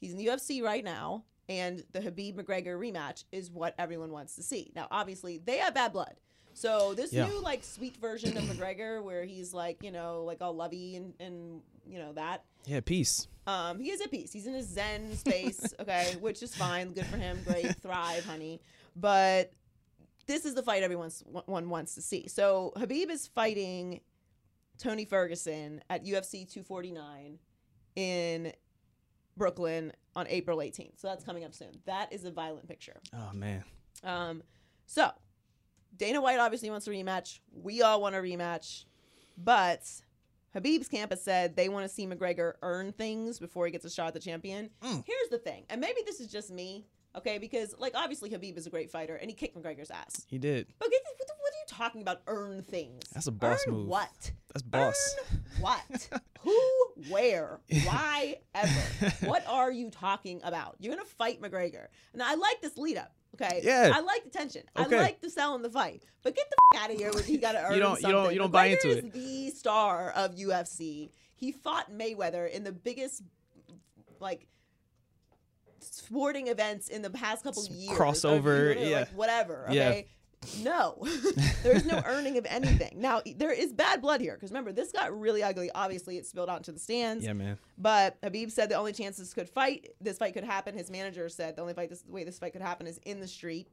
[0.00, 4.36] he's in the UFC right now, and the Khabib McGregor rematch is what everyone wants
[4.36, 4.72] to see.
[4.74, 6.14] Now, obviously, they have bad blood.
[6.58, 7.26] So this Yeah.
[7.28, 11.14] new like sweet version of McGregor, where he's like you know like all lovey and
[11.20, 13.28] and you know that yeah, peace.
[13.46, 14.32] um, he is at peace.
[14.32, 16.92] He's in his zen space, okay, which is fine.
[16.92, 17.40] Good for him.
[17.44, 18.60] Great, thrive, honey.
[18.96, 19.52] But
[20.26, 22.26] this is the fight everyone's one wants to see.
[22.28, 24.00] So Khabib is fighting
[24.76, 27.38] Tony Ferguson at UFC 249
[27.96, 28.52] in
[29.36, 31.00] Brooklyn on April 18th.
[31.00, 31.80] So that's coming up soon.
[31.86, 33.00] That is a violent picture.
[33.14, 33.64] Oh man.
[34.04, 34.42] Um,
[34.86, 35.10] so
[35.98, 37.40] Dana White obviously wants a rematch.
[37.52, 38.84] We all want a rematch,
[39.36, 39.82] but
[40.54, 43.90] Khabib's camp has said they want to see McGregor earn things before he gets a
[43.90, 44.70] shot at the champion.
[44.82, 45.04] Mm.
[45.06, 46.86] Here's the thing, and maybe this is just me,
[47.16, 47.38] okay?
[47.38, 50.24] Because like obviously Habib is a great fighter and he kicked McGregor's ass.
[50.28, 50.66] He did.
[50.78, 52.22] But what, what are you talking about?
[52.26, 53.04] Earn things?
[53.12, 53.88] That's a boss Earn move.
[53.88, 54.32] What?
[54.52, 55.16] That's boss.
[55.32, 56.08] Earn what?
[56.40, 56.60] Who?
[57.10, 57.60] Where?
[57.84, 58.36] Why?
[58.54, 59.12] Ever?
[59.26, 60.76] what are you talking about?
[60.78, 63.12] You're gonna fight McGregor, Now I like this lead up.
[63.34, 63.60] Okay.
[63.62, 63.92] Yeah.
[63.94, 64.62] I like the tension.
[64.76, 64.96] Okay.
[64.96, 66.02] I like the sell in the fight.
[66.22, 68.08] But get the f- out of here with you got to earn you don't- you
[68.08, 69.04] don't- you don't buy into McGregor it.
[69.04, 71.10] is the star of UFC.
[71.34, 73.22] He fought Mayweather in the biggest,
[74.20, 74.46] like.
[75.80, 78.98] Sporting events in the past couple years, or crossover, yeah.
[79.00, 79.66] like, whatever.
[79.70, 80.00] Yeah.
[80.62, 80.96] No,
[81.62, 82.92] there's no earning of anything.
[82.96, 85.70] Now there is bad blood here because remember this got really ugly.
[85.74, 87.24] Obviously, it spilled onto the stands.
[87.24, 87.58] Yeah, man.
[87.76, 90.76] But Khabib said the only chance this could fight, this fight could happen.
[90.76, 93.28] His manager said the only fight this way this fight could happen is in the
[93.28, 93.68] street,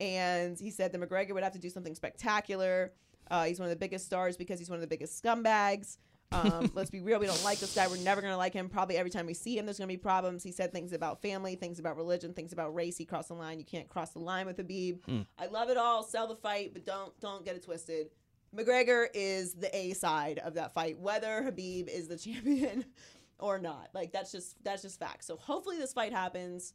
[0.00, 2.92] and he said that McGregor would have to do something spectacular.
[3.30, 5.98] Uh, he's one of the biggest stars because he's one of the biggest scumbags.
[6.32, 7.88] Um, let's be real, we don't like this guy.
[7.88, 8.68] We're never gonna like him.
[8.68, 10.42] Probably every time we see him, there's gonna be problems.
[10.42, 12.96] He said things about family, things about religion, things about race.
[12.96, 13.58] He crossed the line.
[13.58, 15.00] You can't cross the line with Khabib.
[15.38, 16.02] I love it all.
[16.04, 18.10] Sell the fight, but don't don't get it twisted.
[18.56, 22.84] McGregor is the A side of that fight, whether Khabib is the champion
[23.38, 23.88] or not.
[23.92, 25.24] Like that's just that's just fact.
[25.24, 26.74] So hopefully this fight happens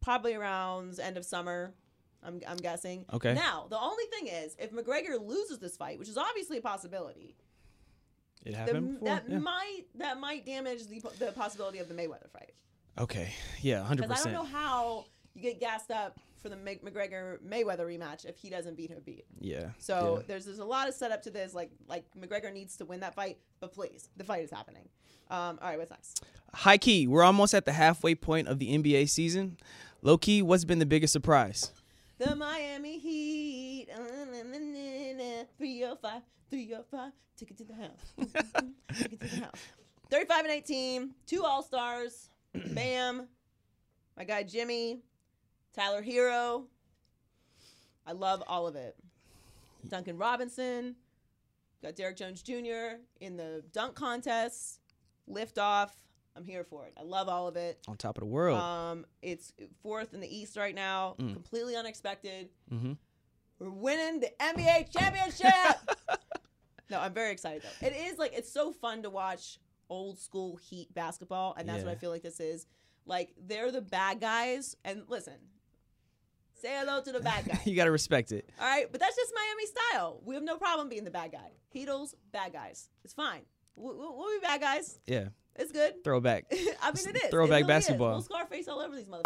[0.00, 1.74] probably around end of summer.
[2.22, 3.06] I'm I'm guessing.
[3.12, 3.34] Okay.
[3.34, 7.36] Now the only thing is, if McGregor loses this fight, which is obviously a possibility,
[8.44, 9.08] It the, happened before.
[9.08, 9.38] that Yeah.
[9.38, 12.52] might that might damage the the possibility of the Mayweather fight.
[12.98, 13.32] Okay.
[13.60, 17.80] Yeah, hundred Because I don't know how you get gassed up for the McGregor Mayweather
[17.80, 19.22] rematch if he doesn't beat Khabib.
[19.38, 19.70] Yeah.
[19.78, 20.24] So yeah.
[20.26, 21.54] there's there's a lot of setup to this.
[21.54, 24.88] Like like McGregor needs to win that fight, but please, the fight is happening.
[25.30, 26.24] Um, all right, what's next?
[26.52, 29.56] high key, we're almost at the halfway point of the NBA season.
[30.02, 31.70] Low key, what's been the biggest surprise?
[32.20, 33.86] The Miami Heat.
[33.90, 34.04] uh,
[35.56, 37.12] 305, 305.
[37.38, 38.12] Take it to the house.
[38.94, 39.66] Take it to the house.
[40.10, 41.14] 35 and 18.
[41.26, 42.28] Two All Stars.
[42.74, 43.26] Bam.
[44.18, 45.00] My guy Jimmy.
[45.74, 46.64] Tyler Herro.
[48.06, 48.96] I love all of it.
[49.88, 50.96] Duncan Robinson.
[51.82, 52.98] Got Derrick Jones Jr.
[53.22, 54.80] in the dunk contest.
[55.26, 55.96] Lift off.
[56.36, 56.92] I'm here for it.
[56.98, 57.78] I love all of it.
[57.88, 58.58] On top of the world.
[58.58, 59.52] Um, it's
[59.82, 61.14] fourth in the East right now.
[61.18, 62.48] Completely unexpected.
[62.72, 62.96] Mhm.
[63.58, 65.50] We're winning the NBA championship.
[66.90, 67.86] no, I'm very excited though.
[67.86, 69.58] It is like it's so fun to watch
[69.90, 72.66] old school Heat basketball, and that's what I feel like this is.
[73.06, 75.34] Like they're the bad guys, and listen,
[76.54, 77.60] say hello to the bad guy.
[77.64, 78.48] you gotta respect it.
[78.60, 80.20] All right, but that's just Miami style.
[80.24, 81.50] We have no problem being the bad guy.
[81.74, 82.88] Heatles, bad guys.
[83.04, 83.42] It's fine.
[83.76, 84.98] We'll, we'll we'll be bad guys.
[85.06, 85.28] Yeah.
[85.60, 85.94] It's good.
[86.04, 86.46] Throwback.
[86.50, 87.30] I mean, it is.
[87.30, 88.18] Throwback it really basketball.
[88.18, 88.24] Is.
[88.24, 89.22] Scarface all over these mother.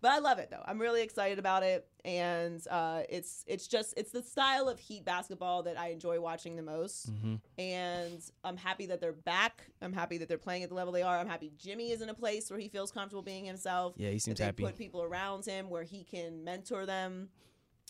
[0.00, 0.62] But I love it though.
[0.64, 5.04] I'm really excited about it, and uh, it's it's just it's the style of Heat
[5.04, 7.12] basketball that I enjoy watching the most.
[7.12, 7.34] Mm-hmm.
[7.60, 9.66] And I'm happy that they're back.
[9.82, 11.18] I'm happy that they're playing at the level they are.
[11.18, 13.94] I'm happy Jimmy is in a place where he feels comfortable being himself.
[13.96, 14.62] Yeah, he seems happy.
[14.62, 17.30] Put people around him where he can mentor them.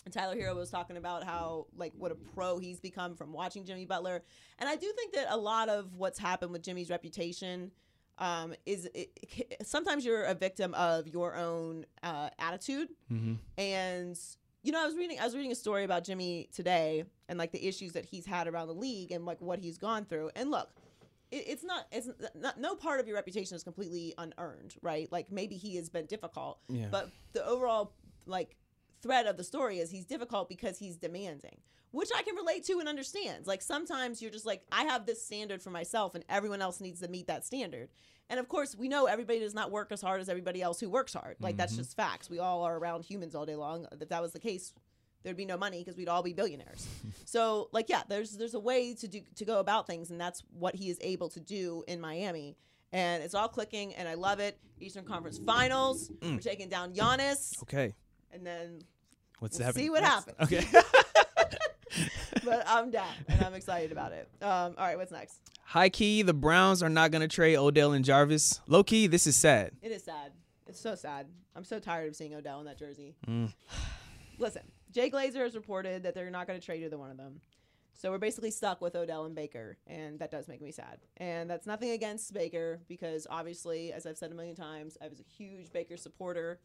[0.05, 3.65] And Tyler Herro was talking about how like what a pro he's become from watching
[3.65, 4.23] Jimmy Butler,
[4.57, 7.71] and I do think that a lot of what's happened with Jimmy's reputation
[8.17, 13.33] um, is it- sometimes you're a victim of your own uh, attitude, Mm-hmm.
[13.57, 14.19] and
[14.63, 17.51] you know I was reading I was reading a story about Jimmy today and like
[17.51, 20.49] the issues that he's had around the league and like what he's gone through, and
[20.49, 20.69] look.
[21.31, 21.85] it- It's not.
[21.91, 22.59] It's not.
[22.59, 25.11] No part of your reputation is completely unearned, right?
[25.11, 26.87] Like maybe he has been difficult, Yeah.
[26.89, 27.93] but the overall
[28.25, 28.55] like
[29.01, 31.59] thread of the story is he's difficult because he's demanding
[31.91, 33.47] which i can relate to and understand.
[33.47, 37.01] Like sometimes you're just like i have this standard for myself and everyone else needs
[37.01, 37.89] to meet that standard.
[38.29, 40.89] And of course we know everybody does not work as hard as everybody else who
[40.89, 41.37] works hard.
[41.39, 41.81] Like that's mm-hmm.
[41.81, 42.29] just facts.
[42.29, 43.87] We all are around humans all day long.
[43.99, 44.73] If that was the case
[45.23, 46.87] there'd be no money because we'd all be billionaires.
[47.25, 50.43] So like yeah there's there's a way to do to go about things and that's
[50.51, 52.57] what he is able to do in miami.
[52.91, 54.57] And it's all clicking and i love it.
[54.79, 56.11] Eastern conference finals.
[56.21, 56.41] We're mm.
[56.41, 57.61] taking down Giannis.
[57.63, 57.93] Okay.
[58.33, 58.81] And then
[59.39, 59.85] What's We'll happening?
[59.85, 60.29] see what next?
[60.29, 60.53] happens.
[60.53, 60.81] Okay.
[62.43, 64.27] but I'm down and I'm excited about it.
[64.41, 65.39] Um, all right, what's next?
[65.63, 68.59] High key, the Browns are not going to trade Odell and Jarvis.
[68.67, 69.71] Low key, this is sad.
[69.81, 70.31] It is sad.
[70.67, 71.27] It's so sad.
[71.55, 73.15] I'm so tired of seeing Odell in that jersey.
[73.27, 73.53] Mm.
[74.39, 77.41] Listen, Jay Glazer has reported that they're not going to trade either one of them.
[77.93, 80.99] So we're basically stuck with Odell and Baker, and that does make me sad.
[81.17, 85.19] And that's nothing against Baker because obviously, as I've said a million times, I was
[85.19, 86.61] a huge Baker supporter.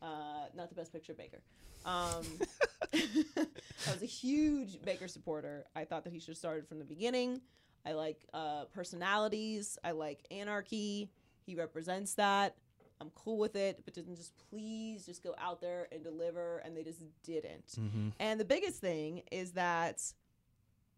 [0.00, 1.40] Uh, not the best picture Baker.
[1.84, 2.24] Um,
[2.94, 5.66] I was a huge Baker supporter.
[5.74, 7.40] I thought that he should have started from the beginning.
[7.86, 9.78] I like uh, personalities.
[9.82, 11.10] I like anarchy.
[11.46, 12.56] He represents that.
[13.00, 16.76] I'm cool with it, but didn't just please just go out there and deliver, and
[16.76, 17.76] they just didn't.
[18.18, 20.02] And the biggest thing is that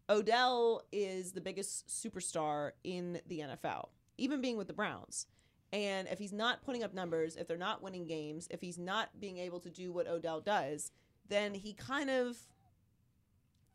[0.09, 5.27] Odell is the biggest superstar in the NFL, even being with the Browns.
[5.73, 9.09] And if he's not putting up numbers, if they're not winning games, if he's not
[9.19, 10.91] being able to do what Odell does,
[11.29, 12.37] then he kind of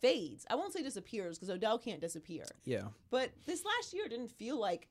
[0.01, 0.45] fades.
[0.51, 2.45] I won't say disappears because Odell can't disappear.
[2.65, 2.89] Yeah.
[3.11, 4.89] But this last year didn't feel like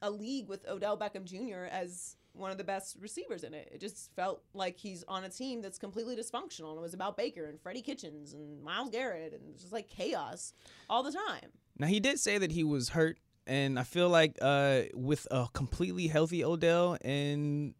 [0.00, 1.64] a league with Odell Beckham Jr.
[1.70, 3.68] as one of the best receivers in it.
[3.72, 7.16] It just felt like he's on a team that's completely dysfunctional and it was about
[7.16, 10.54] Baker and Freddie Kitchens and Myles Garrett and just like chaos
[10.88, 11.50] all the time.
[11.78, 15.46] Now he did say that he was hurt, and I feel like uh, with a
[15.52, 17.74] completely healthy Odell and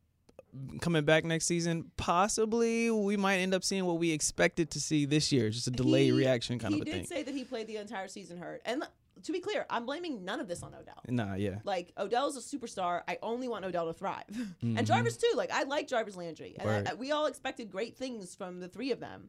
[0.81, 5.05] coming back next season, possibly we might end up seeing what we expected to see
[5.07, 6.93] this year, just a delayed He- reaction kind of a thing.
[6.95, 8.61] He did say that he played the entire season hurt.
[8.67, 8.83] And
[9.23, 11.01] to be clear, I'm blaming none of this on Odell.
[11.09, 11.59] nah, yeah.
[11.65, 13.03] Like Odell's a superstar.
[13.09, 14.25] I only want Odell to thrive,
[14.63, 15.33] and Jarvis too.
[15.37, 18.69] Like I like Jarvis Landry, and I- I- we all expected great things from the
[18.69, 19.29] three of them,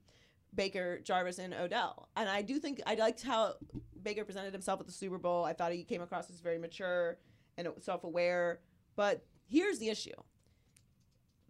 [0.56, 2.10] Baker, Jarvis, and Odell.
[2.18, 3.56] And I do think I liked how
[4.04, 5.46] Baker presented himself at the Super Bowl.
[5.46, 7.18] I thought he came across as very mature
[7.58, 8.60] and self-aware.
[8.96, 10.12] But here's the issue: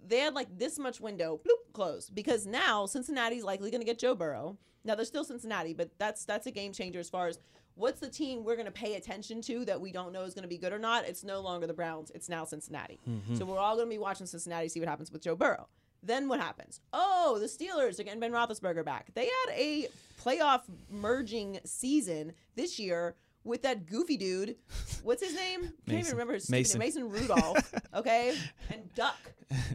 [0.06, 4.00] they had like this much window, bloop, closed because now Cincinnati's likely going to get
[4.00, 4.58] Joe Burrow.
[4.86, 7.40] Now they're still Cincinnati, but that's that's a game changer as far as
[7.76, 10.44] what's the team we're going to pay attention to that we don't know is going
[10.44, 11.06] to be good or not.
[11.06, 13.00] It's no longer the Browns; it's now Cincinnati.
[13.10, 13.36] Mm-hmm.
[13.36, 15.68] So we're all going to be watching Cincinnati, see what happens with Joe Burrow.
[16.04, 16.82] Then what happens?
[16.92, 19.14] Oh, the Steelers are getting Ben Roethlisberger back.
[19.14, 19.88] They had a
[20.22, 24.56] playoff merging season this year with that goofy dude.
[25.04, 25.74] What's his name?
[25.88, 26.80] Can't even remember his Mason.
[26.80, 27.10] Mason.
[27.10, 27.74] Mason Rudolph.
[27.96, 28.36] Okay,
[28.72, 29.20] and Duck.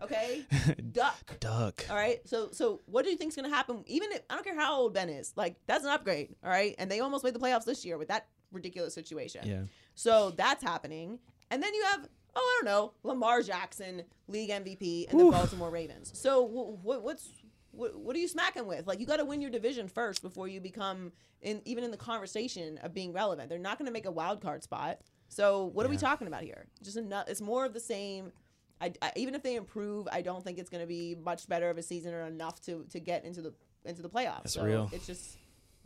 [0.03, 0.45] Okay,
[0.91, 1.39] Duck.
[1.39, 1.87] Duck.
[1.89, 2.19] All right.
[2.29, 3.85] So so what do you think's gonna happen?
[3.87, 6.35] Even if I don't care how old Ben is, like that's an upgrade.
[6.43, 6.75] All right.
[6.79, 9.43] And they almost made the playoffs this year with that ridiculous situation.
[9.47, 9.63] Yeah.
[9.95, 11.21] So that's happening.
[11.53, 12.09] And then you have
[12.39, 16.13] oh I don't know Lamar Jackson, league MVP, and the Baltimore Ravens.
[16.15, 17.29] So wh- wh- what's
[17.73, 18.87] what, what are you smacking with?
[18.87, 21.13] Like you got to win your division first before you become
[21.43, 23.49] in even in the conversation of being relevant.
[23.49, 24.99] They're not going to make a wild card spot.
[25.29, 26.67] So what are we talking about here?
[26.83, 27.29] Just enough.
[27.29, 28.33] It's more of the same.
[28.81, 31.69] I, I, even if they improve, I don't think it's going to be much better
[31.69, 33.53] of a season or enough to to get into the
[33.85, 34.45] into the playoffs.
[34.45, 34.91] That's so real.
[34.93, 35.37] It's just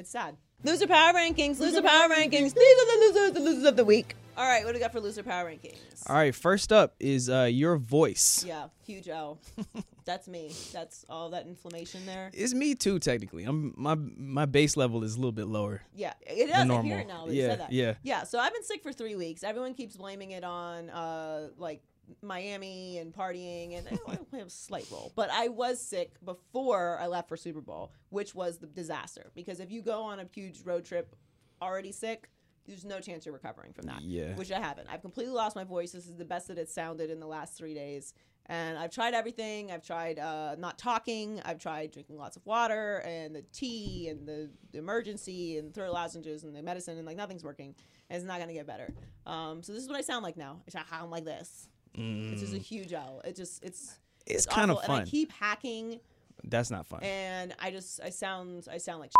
[0.02, 0.36] it's sad.
[0.64, 1.58] Loser power rankings.
[1.58, 2.54] Loser power rankings.
[2.54, 4.14] These are the losers, the losers of the week.
[4.36, 5.76] All right, what do we got for loser power rankings?
[6.08, 8.44] All right, first up is uh, your voice.
[8.46, 9.38] Yeah, huge L.
[10.04, 10.52] That's me.
[10.72, 12.30] That's all that inflammation there.
[12.32, 13.44] It's me too, technically.
[13.44, 15.82] I'm my my base level is a little bit lower.
[15.94, 16.54] Yeah, it is.
[16.54, 16.84] I normal.
[16.90, 17.26] hear it now.
[17.26, 17.72] You Yeah, said that.
[17.72, 17.94] yeah.
[18.02, 18.24] Yeah.
[18.24, 19.44] So I've been sick for three weeks.
[19.44, 21.82] Everyone keeps blaming it on uh like
[22.22, 25.12] Miami and partying, and I play a slight role.
[25.14, 29.30] But I was sick before I left for Super Bowl, which was the disaster.
[29.34, 31.14] Because if you go on a huge road trip
[31.60, 32.28] already sick,
[32.66, 34.02] there's no chance you're recovering from that.
[34.02, 34.34] Yeah.
[34.34, 34.88] Which I haven't.
[34.90, 35.92] I've completely lost my voice.
[35.92, 38.14] This is the best that it's sounded in the last three days.
[38.46, 39.70] And I've tried everything.
[39.70, 41.40] I've tried uh, not talking.
[41.44, 45.92] I've tried drinking lots of water and the tea and the, the Emergen-C and throat
[45.92, 47.74] lozenges and the medicine and like nothing's working.
[48.10, 48.92] And it's not gonna get better.
[49.26, 50.60] Um, so this is what I sound like now.
[50.66, 51.68] I sound like this.
[51.94, 53.20] It's just a huge L.
[53.24, 53.94] It just it's
[54.26, 54.84] It's kinda fun.
[55.00, 56.00] And I keep hacking
[56.44, 57.02] That's not fun.
[57.02, 59.12] and I just I sound I sound like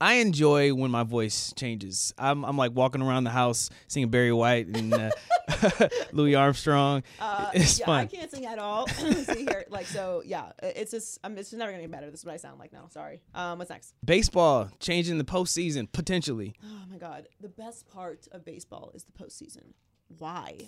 [0.00, 2.14] I enjoy when my voice changes.
[2.16, 5.10] I'm, I'm like walking around the house singing Barry White and uh,
[6.12, 7.02] Louis Armstrong.
[7.18, 8.00] Uh, it's yeah, fun.
[8.02, 8.86] I can't sing at all.
[8.88, 10.22] See here, like so.
[10.24, 12.10] Yeah, it's just I'm, it's just never gonna get better.
[12.10, 12.86] This is what I sound like now.
[12.90, 13.20] Sorry.
[13.34, 13.94] Um, what's next?
[14.04, 16.54] Baseball changing the postseason potentially.
[16.64, 19.72] Oh my god, the best part of baseball is the postseason.
[20.18, 20.58] Why?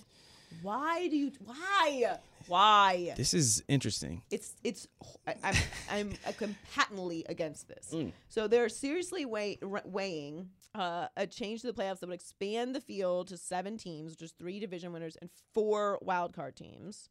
[0.63, 1.33] Why do you?
[1.45, 2.19] Why?
[2.47, 3.15] Why?
[3.17, 4.23] This is interesting.
[4.31, 4.89] It's it's.
[5.27, 5.55] I, I'm
[5.91, 7.91] I'm I'm patently against this.
[7.93, 8.13] Mm.
[8.29, 12.81] So they're seriously weigh, weighing uh, a change to the playoffs that would expand the
[12.81, 17.09] field to seven teams, just three division winners and four wild card teams.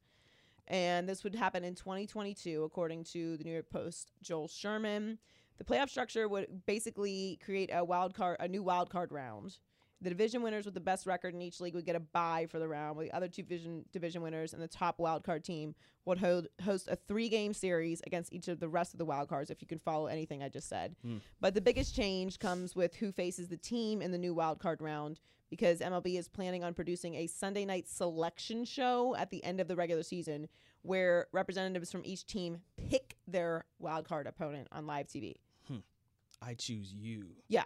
[0.67, 4.11] And this would happen in 2022, according to the New York Post.
[4.21, 5.17] Joel Sherman.
[5.57, 9.57] The playoff structure would basically create a wild card, a new wild card round,
[10.01, 12.57] The division winners with the best record in each league would get a bye for
[12.57, 15.75] the round, while the other two division division winners and the top wildcard team
[16.05, 19.51] would hold, host a three game series against each of the rest of the wildcards.
[19.51, 21.17] If you can follow anything I just said, hmm.
[21.41, 25.19] but the biggest change comes with who faces the team in the new wildcard round
[25.49, 29.67] because MLB is planning on producing a Sunday night selection show at the end of
[29.67, 30.47] the regular season
[30.83, 35.35] where representatives from each team pick their wildcard opponent on live TV.
[35.67, 35.77] Hmm.
[36.41, 37.25] I choose you.
[37.47, 37.65] Yeah.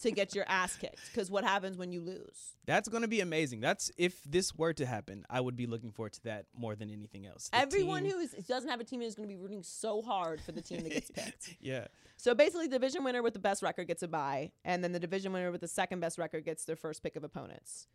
[0.00, 1.00] To get your ass kicked.
[1.12, 2.56] Because what happens when you lose?
[2.66, 3.60] That's going to be amazing.
[3.60, 6.90] That's if this were to happen, I would be looking forward to that more than
[6.90, 7.48] anything else.
[7.50, 10.02] The Everyone team- who is, doesn't have a team is going to be rooting so
[10.02, 11.56] hard for the team that gets picked.
[11.60, 11.86] yeah,
[12.16, 15.00] So basically, the division winner with the best record gets a bye, and then the
[15.00, 17.86] division winner with the second best record gets their first pick of opponents,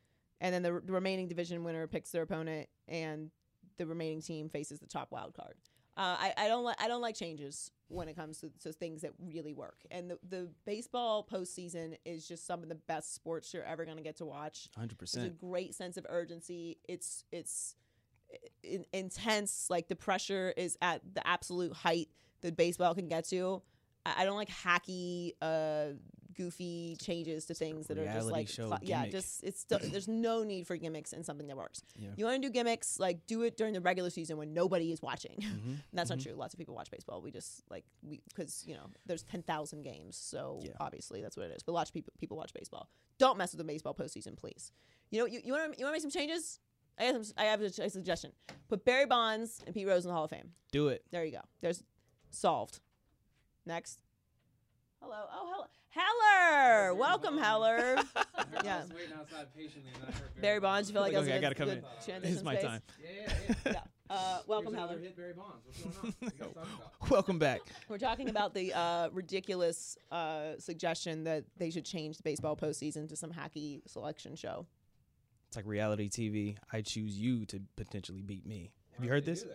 [0.42, 3.32] and then the, r- the remaining division winner picks their opponent, and
[3.78, 5.56] the remaining team faces the top wild card.
[5.98, 9.02] Uh, I, I don't like I don't like changes when it comes to, to things
[9.02, 13.54] that really work, and the the baseball postseason is just some of the best sports
[13.54, 14.70] you're ever going to get to watch.
[14.76, 16.78] hundred There's a great sense of urgency.
[16.88, 17.76] It's it's
[18.64, 19.68] in, intense.
[19.70, 22.10] Like the pressure is at the absolute height
[22.42, 23.62] that baseball can get to.
[24.06, 25.94] I, I don't like hacky, uh,
[26.40, 29.12] goofy changes to things that are just like show yeah, gimmick.
[29.12, 31.84] just it's still, there's no need for gimmicks in something that works.
[31.98, 32.10] Yeah.
[32.16, 35.02] You want to do gimmicks, like do it during the regular season when nobody is
[35.02, 35.38] watching.
[35.50, 35.74] Mm-hmm.
[35.94, 36.34] That's not true.
[36.34, 37.22] Lots of people watch baseball.
[37.22, 40.72] We just like we because you know there's ten thousand games, so Yeah.
[40.80, 41.64] obviously that's what it is.
[41.64, 42.88] But lots of people people watch baseball.
[43.18, 44.72] Don't mess with the baseball postseason, please.
[45.10, 46.60] You know you you want to you want to make some changes?
[47.00, 48.32] I have some, I have a, a suggestion.
[48.70, 50.52] Put Barry Bonds and Pete Rose in the Hall of Fame.
[50.72, 51.04] Do it.
[51.12, 51.42] There you go.
[51.62, 51.84] There's
[52.30, 52.80] solved.
[53.66, 54.02] Next.
[55.02, 55.16] Hello.
[55.34, 55.66] Oh, hello.
[55.90, 56.94] Heller.
[56.94, 57.98] Welcome, Heller.
[58.64, 58.84] yeah.
[58.94, 61.30] waiting outside patiently, and then I heard Barry Bonds, you feel like Okay, that was
[61.30, 62.06] I a gotta good, come good in.
[62.06, 62.66] transition It's my space?
[62.66, 62.82] time.
[63.02, 63.72] Yeah, yeah, yeah.
[64.10, 64.16] Yeah.
[64.16, 64.98] Uh, welcome, Heller.
[64.98, 65.64] hit Barry Bonds.
[65.66, 66.14] What's going on?
[66.20, 66.94] What you guys talking about?
[67.12, 67.62] Welcome back.
[67.88, 73.08] We're talking about the uh, ridiculous uh, suggestion that they should change the baseball postseason
[73.10, 74.66] to some hacky selection show.
[75.48, 76.58] It's like reality TV.
[76.74, 78.72] I choose you to potentially beat me.
[78.96, 79.46] Have you heard this?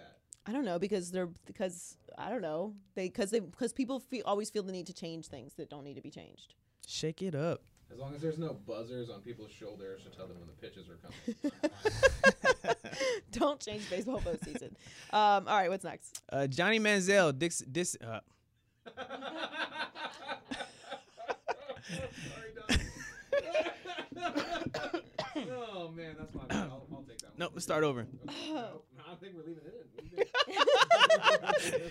[0.45, 0.53] Do that.
[0.53, 4.23] I don't know because they're because I don't know they because they because people feel,
[4.27, 6.55] always feel the need to change things that don't need to be changed.
[6.87, 7.63] Shake it up.
[7.93, 10.89] As long as there's no buzzers on people's shoulders to tell them when the pitches
[10.89, 11.37] are coming.
[13.31, 14.71] don't change baseball postseason.
[15.13, 16.23] Um, all right, what's next?
[16.33, 17.39] Uh, Johnny Manziel.
[17.39, 18.21] Dix, dis, uh,
[25.37, 26.57] oh man, that's my bad.
[26.57, 27.39] I'll, I'll take that one.
[27.39, 28.07] no, let's start over.
[28.29, 28.94] Okay.
[29.15, 29.75] No, no, I think we're leaving it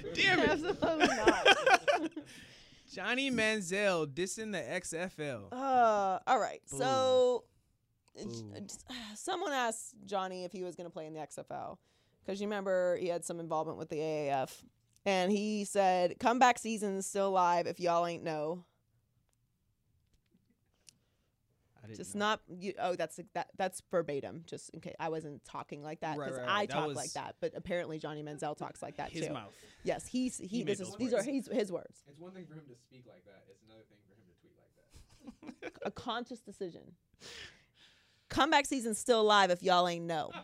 [0.06, 0.14] in.
[0.14, 0.50] Damn it.
[0.50, 2.12] Absolutely not.
[2.92, 5.52] Johnny Manziel dissing the XFL.
[5.52, 6.62] Uh, all right.
[6.66, 7.44] So,
[8.20, 8.54] uh, Boo.
[8.62, 11.78] just- someone asked Johnny if he was going to play in the XFL
[12.24, 14.64] because you remember he had some involvement with the AAF,
[15.06, 17.66] and he said, "Comeback season's still alive.
[17.68, 18.64] If y'all ain't know,
[21.73, 22.26] I didn't just know.
[22.26, 23.50] not you." Oh, that's that.
[23.58, 24.44] That's verbatim.
[24.46, 26.66] Just in case I wasn't talking like that Right, because right, I.
[26.66, 29.34] That talk was like that, but apparently Johnny Manziel talks like that his too.
[29.34, 29.54] mouth.
[29.84, 30.48] Yes, he's he.
[30.48, 32.04] He this is those these are his his words.
[32.08, 33.44] It's one thing for him to speak like that.
[33.50, 35.82] It's another thing for him to tweet like that.
[35.88, 36.94] A conscious decision.
[38.30, 39.52] Comeback season's still alive.
[39.52, 40.32] If y'all ain't know.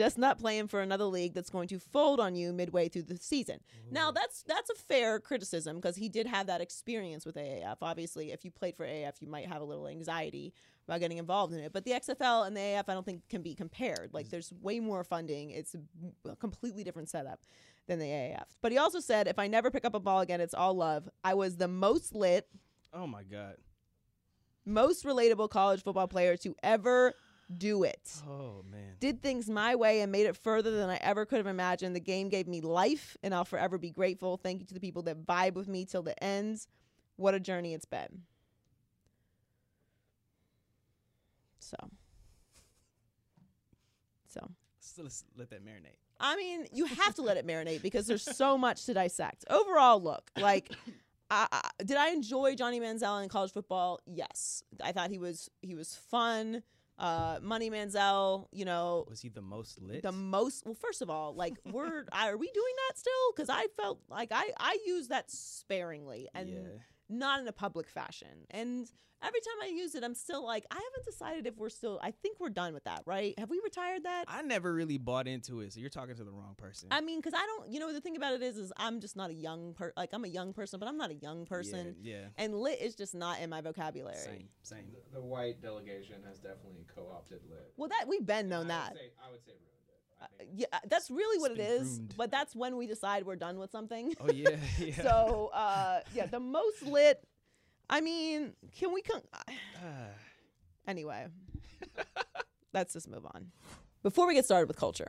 [0.00, 3.18] Just not playing for another league that's going to fold on you midway through the
[3.18, 3.60] season.
[3.90, 7.76] Now that's that's a fair criticism because he did have that experience with AAF.
[7.82, 10.54] Obviously, if you played for AAF, you might have a little anxiety
[10.88, 11.74] about getting involved in it.
[11.74, 14.14] But the XFL and the AAF, I don't think can be compared.
[14.14, 15.50] Like there's way more funding.
[15.50, 15.76] It's
[16.26, 17.40] a completely different setup
[17.86, 18.46] than the AAF.
[18.62, 21.10] But he also said, if I never pick up a ball again, it's all love.
[21.22, 22.48] I was the most lit,
[22.94, 23.56] Oh my God.
[24.64, 27.12] most relatable college football player to ever
[27.58, 28.94] do it Oh man.
[29.00, 31.96] did things my way and made it further than I ever could have imagined.
[31.96, 34.36] The game gave me life, and I'll forever be grateful.
[34.36, 36.68] Thank you to the people that vibe with me till the ends.
[37.16, 38.22] What a journey it's been.
[41.58, 41.76] So,
[44.28, 44.40] so
[44.80, 45.96] So let's let that marinate.
[46.18, 49.44] I mean, you have to let it marinate because there's so much to dissect.
[49.50, 50.70] Overall, look like.
[51.32, 54.00] I, I, did I enjoy Johnny Manziel in college football?
[54.04, 56.62] Yes, I thought he was he was fun.
[57.00, 60.02] Uh, Money Manziel, you know, Was he the most lit?
[60.02, 63.64] the most well first of all like we're are we doing that still because i
[63.80, 66.78] felt like i i use that sparingly and Yeah.
[67.10, 68.90] Not in a public fashion and
[69.22, 72.10] every time i use it i'm still like i haven't decided if we're still i
[72.10, 75.60] think we're done with that right have we retired that I never really bought into
[75.60, 76.88] it, so you're talking to the wrong person.
[76.92, 79.16] I mean, because I don't, you know, the thing about it is, is I'm just
[79.16, 81.96] not a young per, like I'm a young person, but I'm not a young person,
[82.00, 82.26] Yeah.
[82.38, 84.14] and lit is just not in my vocabulary.
[84.16, 84.24] yeah.
[84.24, 84.48] Same.
[84.62, 84.84] Same.
[85.12, 87.72] The, the white delegation has definitely co-opted lit.
[87.76, 88.92] Well, that we've been known I that.
[88.92, 89.79] Would say, I would say ruined
[90.38, 90.50] think.
[90.54, 92.14] Yeah, that's really what It's it ruined.
[92.16, 94.14] But that's when we decide we're done with something.
[94.20, 94.50] Oh yeah.
[94.78, 95.02] Yeah.
[95.02, 97.22] So uh, yeah, the most lit.
[97.88, 99.22] I mean, can we come?
[100.86, 101.26] anyway,
[102.72, 103.46] let's just move on.
[104.02, 105.08] Before we get started with culture,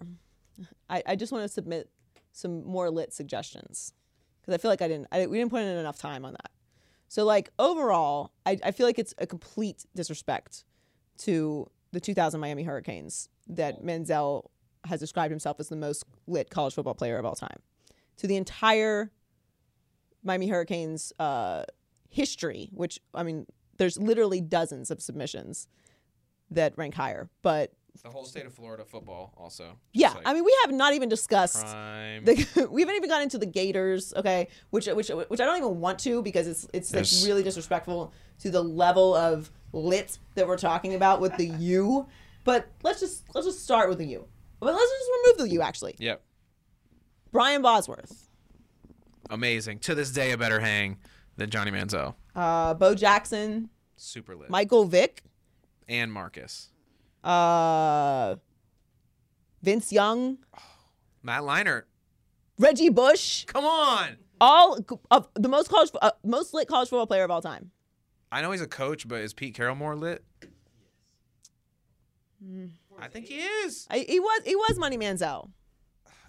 [0.89, 1.89] I, I just want to submit
[2.31, 3.93] some more lit suggestions
[4.41, 6.51] because I feel like I didn't, I, we didn't put in enough time on that.
[7.07, 10.63] So, like, overall, I, I feel like it's a complete disrespect
[11.19, 14.49] to the 2000 Miami Hurricanes that Manziel
[14.85, 17.59] has described himself as the most lit college football player of all time.
[18.17, 19.11] To the entire
[20.23, 21.63] Miami Hurricanes uh,
[22.09, 23.45] history, which, I mean,
[23.77, 25.67] there's literally dozens of submissions
[26.51, 27.29] that rank higher.
[27.41, 27.73] But
[28.03, 29.77] The whole state of Florida football also.
[29.93, 33.45] yeah, I mean, we have not even discussed the, we haven't even gotten into the
[33.45, 37.43] Gators, okay, which which which I don't even want to because it's it's like really
[37.43, 42.07] disrespectful to the level of lit that we're talking about with the U.
[42.43, 44.27] But let's just let's just start with the U.
[44.61, 45.95] But let's just remove the U actually.
[45.99, 46.21] Yep.
[47.33, 48.27] Brian Bosworth,
[49.29, 49.79] Amazing.
[49.79, 50.97] To this day, a better hang
[51.37, 52.15] than Johnny Manziel.
[52.35, 54.49] uh, Bo Jackson, Super lit.
[54.49, 55.23] Michael Vick,
[55.89, 56.69] and Marcus.
[57.23, 58.35] uh,
[59.63, 60.37] Vince Young,
[61.23, 61.83] Matt Leinart.
[62.59, 64.17] Reggie Bush, Come on.
[64.39, 64.77] all
[65.09, 67.71] of the most college uh, most lit college football player of all time.
[68.31, 70.23] I know he's a coach, but is Pete Carroll more lit?
[73.01, 73.87] I think he is.
[73.89, 75.49] I, he was he was Money Manziel.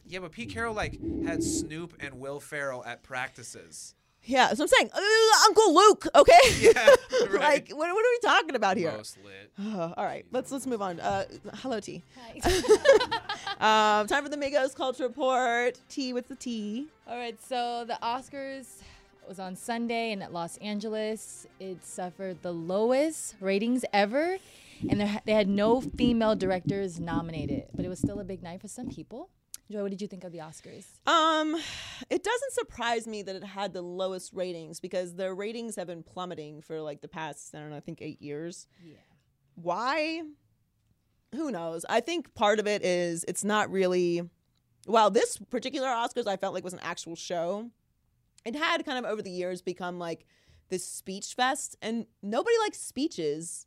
[0.06, 3.94] Yeah, but Pete Carroll like had Snoop and Will Ferrell at practices.
[4.24, 5.00] Yeah, so I'm saying, uh,
[5.48, 6.06] Uncle Luke.
[6.14, 6.32] Okay.
[6.60, 6.72] Yeah,
[7.22, 7.40] right.
[7.40, 8.92] like, what, what are we talking about here?
[8.92, 9.50] Most lit.
[9.58, 11.00] Uh, all right, let's let's move on.
[11.00, 12.02] Uh, hello, T.
[12.40, 14.00] Hi.
[14.00, 15.80] um, time for the Migos Culture Report.
[15.88, 16.86] T with the T.
[17.08, 18.82] All right, so the Oscars
[19.28, 21.46] was on Sunday and at Los Angeles.
[21.58, 24.38] It suffered the lowest ratings ever,
[24.88, 27.64] and they had no female directors nominated.
[27.74, 29.30] But it was still a big night for some people.
[29.70, 30.84] Joy, what did you think of the Oscars?
[31.06, 31.56] Um,
[32.10, 36.02] it doesn't surprise me that it had the lowest ratings because their ratings have been
[36.02, 38.66] plummeting for like the past I don't know, I think eight years.
[38.84, 38.96] Yeah.
[39.54, 40.22] Why?
[41.34, 41.86] Who knows?
[41.88, 44.28] I think part of it is it's not really.
[44.86, 47.70] Well, this particular Oscars I felt like was an actual show,
[48.44, 50.26] it had kind of over the years become like
[50.68, 53.66] this speech fest, and nobody likes speeches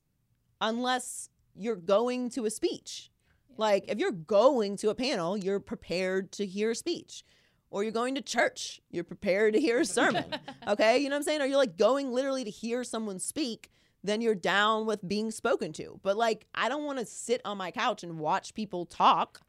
[0.61, 3.11] unless you're going to a speech.
[3.57, 7.23] Like if you're going to a panel, you're prepared to hear a speech.
[7.71, 10.25] Or you're going to church, you're prepared to hear a sermon.
[10.67, 10.97] okay?
[10.99, 11.41] You know what I'm saying?
[11.41, 13.69] Or you're like going literally to hear someone speak,
[14.03, 15.99] then you're down with being spoken to.
[16.03, 19.41] But like I don't want to sit on my couch and watch people talk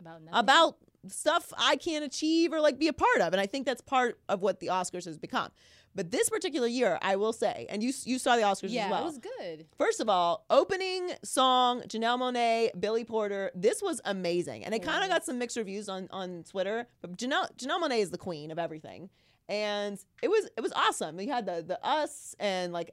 [0.00, 0.38] About nothing?
[0.40, 0.76] about
[1.08, 3.32] stuff I can't achieve or like be a part of.
[3.32, 5.50] And I think that's part of what the Oscars has become.
[5.94, 8.90] But this particular year, I will say, and you you saw the Oscars yeah, as
[8.90, 9.00] well.
[9.00, 9.66] Yeah, it was good.
[9.78, 13.52] First of all, opening song, Janelle Monáe, Billy Porter.
[13.54, 16.86] This was amazing, and it kind of got some mixed reviews on on Twitter.
[17.00, 19.08] But Janelle Janelle Monáe is the queen of everything,
[19.48, 21.16] and it was it was awesome.
[21.16, 22.90] We had the the us and like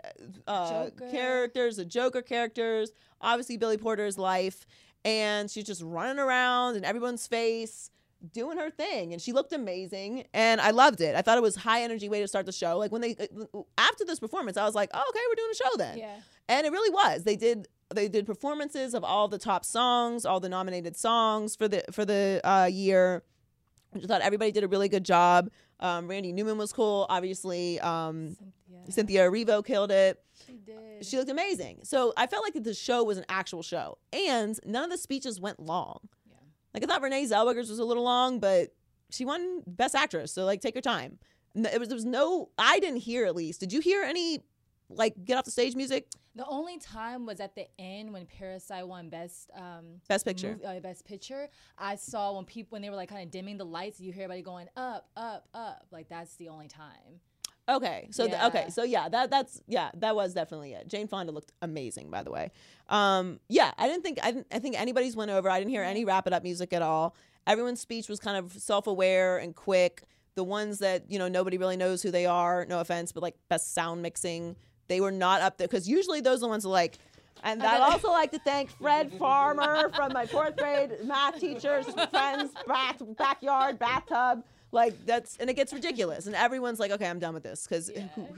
[0.47, 1.09] uh, Joker.
[1.09, 2.91] characters, the Joker characters.
[3.21, 4.65] Obviously, Billy Porter's life,
[5.05, 7.90] and she's just running around in everyone's face.
[8.33, 11.15] Doing her thing, and she looked amazing, and I loved it.
[11.15, 12.77] I thought it was high energy way to start the show.
[12.77, 13.15] Like when they
[13.79, 16.15] after this performance, I was like, "Oh, okay, we're doing a show then." Yeah.
[16.47, 20.39] and it really was they did they did performances of all the top songs all
[20.39, 23.23] the nominated songs for the for the uh, year
[23.95, 25.49] I thought everybody did a really good job
[25.81, 28.91] um, randy newman was cool obviously um, Cynthia.
[28.91, 31.05] cynthia erivo killed it She did.
[31.05, 34.83] she looked amazing so i felt like the show was an actual show and none
[34.85, 35.99] of the speeches went long.
[36.73, 38.69] Like i thought renee zellweger's was a little long but
[39.09, 41.17] she won best actress so like take your time
[41.55, 44.39] it was, there was no i didn't hear at least did you hear any
[44.89, 48.87] like get off the stage music The only time was at the end when Parasite
[48.87, 50.57] won best um, Best Picture.
[50.61, 51.49] mov- uh, best picture.
[51.77, 54.23] I saw when people when they were like kind of dimming the lights, you hear
[54.23, 55.87] everybody going up, up, up.
[55.91, 57.19] Like that's the only time.
[57.75, 58.69] Okay, so th- okay, Yeah.
[58.69, 60.87] so yeah, that that's yeah, that was definitely it.
[60.87, 62.51] Jane Fonda looked amazing, by the way.
[62.89, 65.49] Um, yeah, I didn't think I didn't I think anybody's went over.
[65.49, 67.15] I didn't hear any wrap it up music at all.
[67.47, 70.03] Everyone's speech was kind of self aware and quick.
[70.35, 72.65] The ones that you know nobody really knows who they are.
[72.65, 74.55] No offense, but like best sound mixing,
[74.87, 76.97] they were not up there because usually those are the ones that like.
[77.43, 82.51] And I'd also like to thank Fred Farmer from my fourth grade math teacher's friend's
[82.67, 84.43] back, backyard bathtub.
[84.73, 87.91] Like that's and it gets ridiculous, and everyone's like, "Okay, I'm done with this," because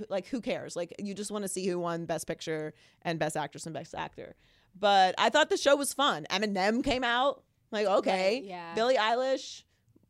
[0.09, 0.75] like who cares?
[0.75, 2.73] Like you just want to see who won Best Picture
[3.03, 4.36] and Best Actress and Best Actor.
[4.79, 6.25] But I thought the show was fun.
[6.31, 8.73] Eminem came out, like okay, Right, yeah.
[8.73, 9.63] Billie Eilish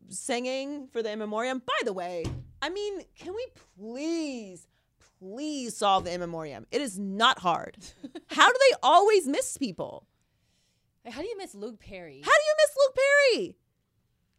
[0.09, 1.61] singing for the in memoriam.
[1.65, 2.23] By the way,
[2.61, 3.45] I mean, can we
[3.77, 4.65] please,
[5.19, 6.65] please solve the in memoriam?
[6.71, 7.75] It is not hard.
[8.27, 10.07] How do they always miss people?
[11.05, 12.21] How do you miss Luke Perry?
[12.23, 13.55] How do you miss Luke Perry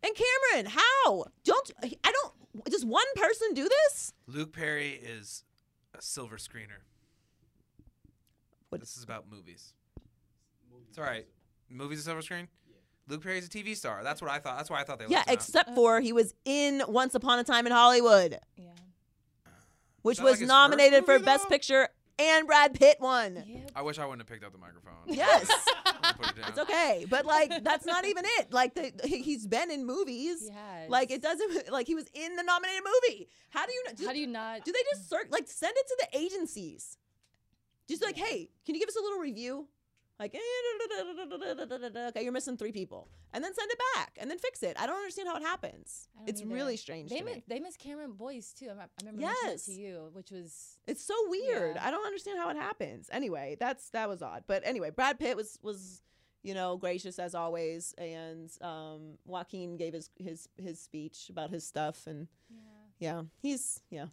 [0.05, 0.73] and Cameron?
[0.73, 1.25] How?
[1.45, 2.65] Don't I don't?
[2.71, 4.13] Does one person do this?
[4.27, 5.45] Luke Perry is
[5.97, 6.83] a silver screener.
[8.69, 9.73] What- This is about movies.
[10.89, 11.27] It's all right.
[11.69, 12.49] Movies a silver screen.
[13.09, 14.03] Luke Perry's a TV star.
[14.03, 14.57] That's what I thought.
[14.57, 15.07] That's why I thought they.
[15.07, 15.35] Yeah, left him out.
[15.35, 18.71] except for he was in Once Upon a Time in Hollywood, Yeah.
[20.03, 21.49] which was like his first nominated for movie, Best?
[21.49, 21.89] Picture,
[22.19, 23.43] and Brad Pitt won.
[23.47, 23.61] Yeah.
[23.75, 24.93] I wish I wouldn't have picked up the microphone.
[25.07, 25.51] Yes.
[25.87, 26.45] I'm gonna put it.
[26.49, 28.53] It's okay, but like that's not even it.
[28.53, 30.43] Like the, he- he's been in movies.
[30.49, 30.89] He has.
[30.91, 33.29] Like it doesn't like he was in the nominated movie.
[33.51, 34.01] How do you not?
[34.07, 34.65] How do you not?
[34.65, 36.99] Do they just search like send it to the agencies?
[37.89, 39.69] Just like, hey, can you give us a little review?
[40.19, 40.39] Like, eh,
[42.09, 44.77] okay, you're missing three people, and then send it back, and then fix it.
[44.81, 46.09] I don't understand how it happens.
[46.27, 46.55] It's either.
[46.55, 47.43] really strange They me.
[47.47, 48.67] they miss Cameron Boyce too.
[48.67, 49.69] I rem- I remember mentioning Yes.
[49.69, 51.77] it to you, which was It's so weird.
[51.77, 51.87] Yeah.
[51.87, 53.11] I don't understand how it happens.
[53.13, 54.45] Anyway, that's that was odd.
[54.47, 56.01] But anyway, Brad Pitt was was
[56.43, 61.67] you know gracious as always, and um, Joaquin gave his his his speech about his
[61.67, 62.29] stuff, and
[62.99, 64.07] yeah, he's yeah.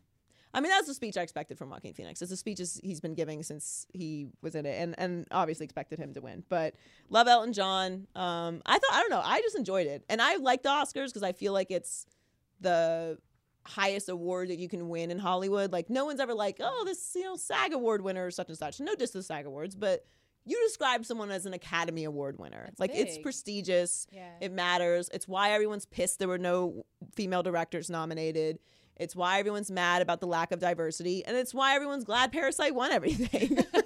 [0.54, 2.22] I mean, that's the speech I expected from Joaquin Phoenix.
[2.22, 6.00] It's the speeches he's been giving since he was in it, and and obviously expected
[6.00, 6.44] him to win.
[6.50, 6.76] But
[7.10, 8.08] love Elton John.
[8.16, 9.22] Um, I thought I don't know.
[9.24, 12.06] I just enjoyed it, and I like the Oscars because I feel like it's
[12.60, 13.18] the
[13.64, 15.72] highest award that you can win in Hollywood.
[15.72, 18.58] Like no one's ever like, oh, this you know SAG award winner or such and
[18.58, 18.80] such.
[18.80, 20.06] No diss to the SAG awards, but
[20.46, 22.64] you describe someone as an Academy Award winner.
[22.66, 24.08] That's like it's prestigious.
[24.12, 24.30] Yeah.
[24.42, 25.10] It matters.
[25.14, 26.86] It's why everyone's pissed there were no
[27.16, 28.60] female directors nominated.
[28.96, 32.76] It's why everyone's mad about the lack of diversity, and it's why everyone's glad Parasite
[32.76, 33.60] won everything.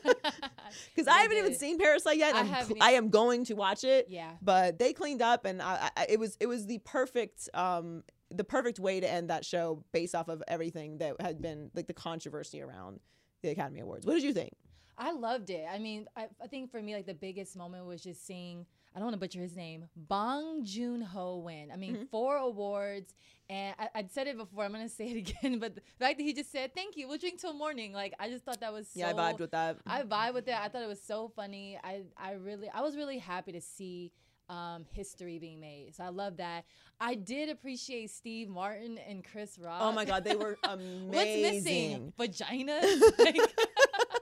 [0.94, 2.36] Because I haven't even seen Parasite yet.
[2.36, 4.32] I I'm, I am going to watch it yeah.
[4.42, 8.44] but they cleaned up and I, I, it was it was the perfect um the
[8.44, 11.94] perfect way to end that show based off of everything that had been like the
[11.94, 13.00] controversy around
[13.42, 14.06] the Academy Awards.
[14.06, 14.54] What did you think?
[14.98, 15.66] I loved it.
[15.70, 18.66] I mean, I, I think for me, like the biggest moment was just seeing.
[18.96, 19.86] I don't want to butcher his name.
[19.96, 21.70] Bong Joon Ho win.
[21.72, 22.04] I mean, Mm-hmm.
[22.06, 23.14] four awards,
[23.50, 24.64] and I, I'd said it before.
[24.64, 27.18] I'm gonna say it again, but the fact that he just said thank you, we'll
[27.18, 27.92] drink till morning.
[27.94, 28.88] Like I just thought that was.
[28.88, 29.78] So, yeah, I vibed with that.
[29.86, 30.56] I vibe with it.
[30.60, 31.78] I thought it was so funny.
[31.84, 34.12] I I really I was really happy to see
[34.48, 35.96] um, history being made.
[35.96, 36.66] So I love that.
[37.00, 39.80] I did appreciate Steve Martin and Chris Rock.
[39.82, 41.08] oh my god, they were amazing.
[41.12, 41.28] What's
[41.66, 42.14] missing?
[42.18, 43.02] Vaginas.
[43.20, 43.38] Like,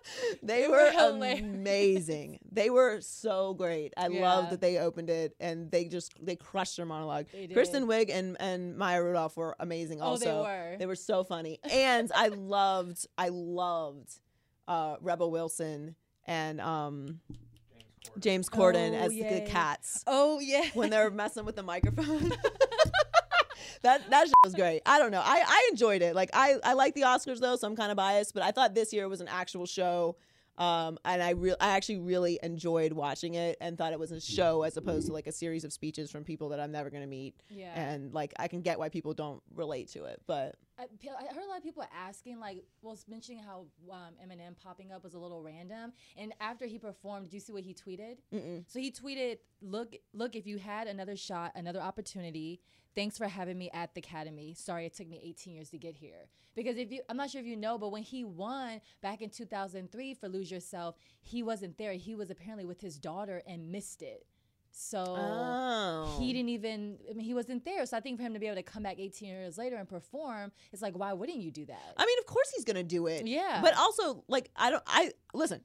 [0.43, 1.39] They were hilarious.
[1.39, 2.39] amazing.
[2.51, 3.93] They were so great.
[3.97, 7.27] I love that they opened it and they just they crushed their monologue.
[7.53, 7.87] Kristen.
[7.87, 9.99] Wiig and and Maya Rudolph were amazing.
[10.01, 10.75] Oh, they Also, were.
[10.77, 14.09] They were so funny, and I loved I loved
[14.67, 15.95] uh, Rebel Wilson
[16.25, 17.19] and um,
[18.19, 20.65] James Corden Oh, as the cats oh yeah.
[20.73, 22.31] when they're messing with the microphone.
[23.83, 24.81] that that was great.
[24.85, 25.21] I don't know.
[25.23, 26.15] I I enjoyed it.
[26.15, 28.73] Like I I like the Oscars though, so I'm kind of biased, but I thought
[28.73, 30.17] this year was an actual show.
[30.55, 34.21] Um, and I real I actually really enjoyed watching it and thought it was a
[34.21, 37.07] show as opposed to like a series of speeches from people that I'm never gonna
[37.07, 37.35] meet.
[37.49, 37.71] Yeah.
[37.75, 41.43] And like I can get why people don't relate to it, but I, I heard
[41.43, 45.19] a lot of people asking, like, was mentioning how um, Eminem popping up was a
[45.19, 45.93] little random.
[46.17, 48.17] And after he performed, do you see what he tweeted?
[48.33, 48.63] Mm-mm.
[48.67, 50.35] So he tweeted, "Look, look!
[50.35, 52.59] If you had another shot, another opportunity,
[52.95, 54.53] thanks for having me at the Academy.
[54.57, 56.27] Sorry, it took me 18 years to get here.
[56.55, 59.29] Because if you, I'm not sure if you know, but when he won back in
[59.29, 61.93] 2003 for Lose Yourself, he wasn't there.
[61.93, 64.25] He was apparently with his daughter and missed it.
[64.75, 66.15] So Oh.
[66.19, 66.97] he didn't even.
[67.09, 67.85] I mean, he wasn't there.
[67.85, 69.87] So I think for him to be able to come back 18 years later and
[69.87, 71.93] perform, it's like, why wouldn't you do that?
[71.95, 73.27] I mean, of course he's gonna do it.
[73.27, 73.59] Yeah.
[73.61, 74.83] But also, like, I don't.
[74.87, 75.61] I listen.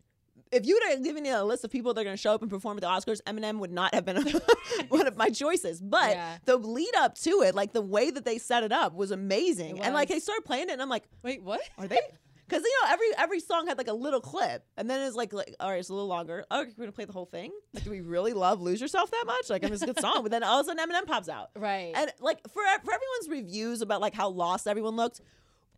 [0.53, 2.32] If you would have given me a list of people that are going to show
[2.32, 4.16] up and perform at the Oscars, Eminem would not have been
[4.88, 5.80] one of my choices.
[5.80, 6.38] But Yeah.
[6.44, 9.78] the lead up to it, like the way that they set it up, was amazing.
[9.78, 11.61] It And like they started playing it, and I'm like, Wait, what?
[11.78, 12.01] are they?
[12.49, 15.34] Because you know every every song had like a little clip, and then it's like,
[15.34, 16.46] like all right, it's a little longer.
[16.51, 17.53] Oh, we're gonna play the whole thing.
[17.74, 19.51] Like, do we really love "Lose Yourself" that much?
[19.51, 21.28] Like, I mean, it's a good song, but then all of a sudden Eminem pops
[21.28, 21.51] out.
[21.55, 21.92] Right.
[21.94, 25.20] And like for for everyone's reviews about like how lost everyone looked,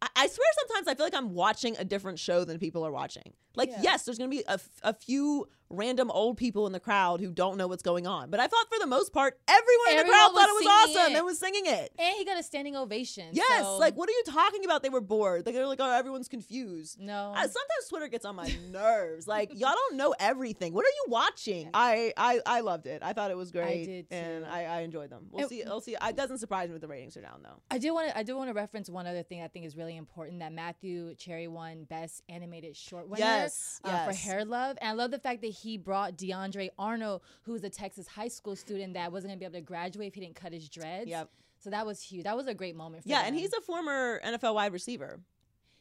[0.02, 2.92] I, I swear sometimes I feel like I'm watching a different show than people are
[2.92, 3.32] watching.
[3.54, 3.80] Like Yeah.
[3.82, 7.30] yes, there's gonna be a, f- a few random old people in the crowd who
[7.32, 10.04] don't know what's going on, but I thought for the most part everyone in the
[10.12, 10.66] crowd thought it was
[10.96, 11.16] awesome it.
[11.16, 11.92] and was singing it.
[11.98, 13.28] and he got a standing ovation.
[13.32, 14.82] Yes, so- like what are you talking about?
[14.82, 15.46] They were bored.
[15.46, 16.98] Like they're like, oh, everyone's confused.
[17.00, 17.32] No.
[17.36, 19.26] Uh, sometimes Twitter gets on my nerves.
[19.28, 20.72] Like y'all don't know everything.
[20.74, 21.70] What are you watching?
[21.72, 23.02] I I, I loved it.
[23.02, 24.44] I thought it was great, did and.
[24.44, 25.26] I, I enjoyed them.
[25.30, 25.62] We'll And- see.
[25.64, 25.96] We'll see.
[26.02, 27.60] It doesn't surprise me if the ratings are down though.
[27.70, 28.18] I do want to.
[28.18, 30.40] I do want to reference one other thing I think is really important.
[30.40, 34.12] That Matthew Cherry won Best Animated Short winner Yes, uh, for.
[34.12, 38.06] Hair Love, and I love the fact that he brought DeAndre Arnold, who's a Texas
[38.06, 40.68] high school student that wasn't gonna be able to graduate if he didn't cut his
[40.68, 41.08] dreads.
[41.08, 41.30] Yep.
[41.58, 42.24] So that was huge.
[42.24, 43.02] That was a great moment.
[43.02, 45.20] For Yeah, and he's a former NFL wide receiver.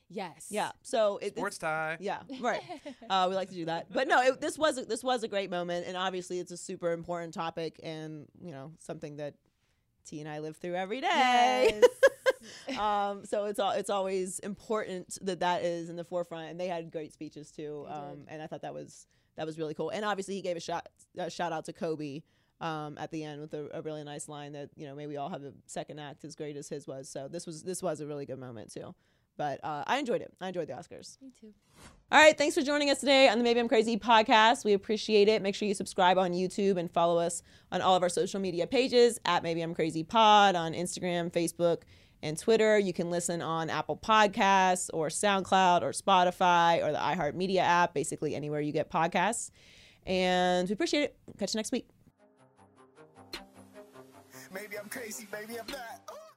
[0.10, 0.48] yes.
[0.50, 1.98] Yeah, so it, Sports it's- tie.
[2.00, 2.62] Yeah, right.
[3.10, 5.28] Uh, we like to do that, but no, it, this was a, this was a
[5.28, 9.34] great moment, and obviously it's a super important topic, and you know something that
[10.06, 11.82] T and I live through every day.
[11.82, 11.84] Yes.
[12.80, 16.52] um, so it's all it's always important that that is in the forefront.
[16.52, 17.86] And they had great speeches too.
[17.90, 19.90] Um, and I thought that was that was really cool.
[19.90, 20.88] And obviously he gave a shout
[21.18, 22.22] a shout out to Kobe.
[22.62, 25.30] Um, at the end with a, a really nice line that you know maybe all
[25.30, 28.06] have a second act as great as his was so this was this was a
[28.06, 28.94] really good moment too
[29.40, 30.34] but uh, I enjoyed it.
[30.42, 31.20] I enjoyed the Oscars.
[31.22, 31.54] Me too.
[32.12, 34.66] All right, thanks for joining us today on the Maybe I'm Crazy podcast.
[34.66, 35.42] We appreciate it.
[35.42, 37.42] Make sure you subscribe on YouTube and follow us
[37.72, 41.84] on all of our social media pages at Maybe I'm Crazy Pod on Instagram, Facebook,
[42.22, 42.78] and Twitter.
[42.78, 48.36] You can listen on Apple Podcasts or SoundCloud or Spotify or the iHeartMedia app, basically
[48.36, 49.52] anywhere you get podcasts.
[50.06, 51.18] And we appreciate it.
[51.38, 51.88] Catch you next week.
[54.52, 56.29] Maybe I'm crazy, maybe I'm not.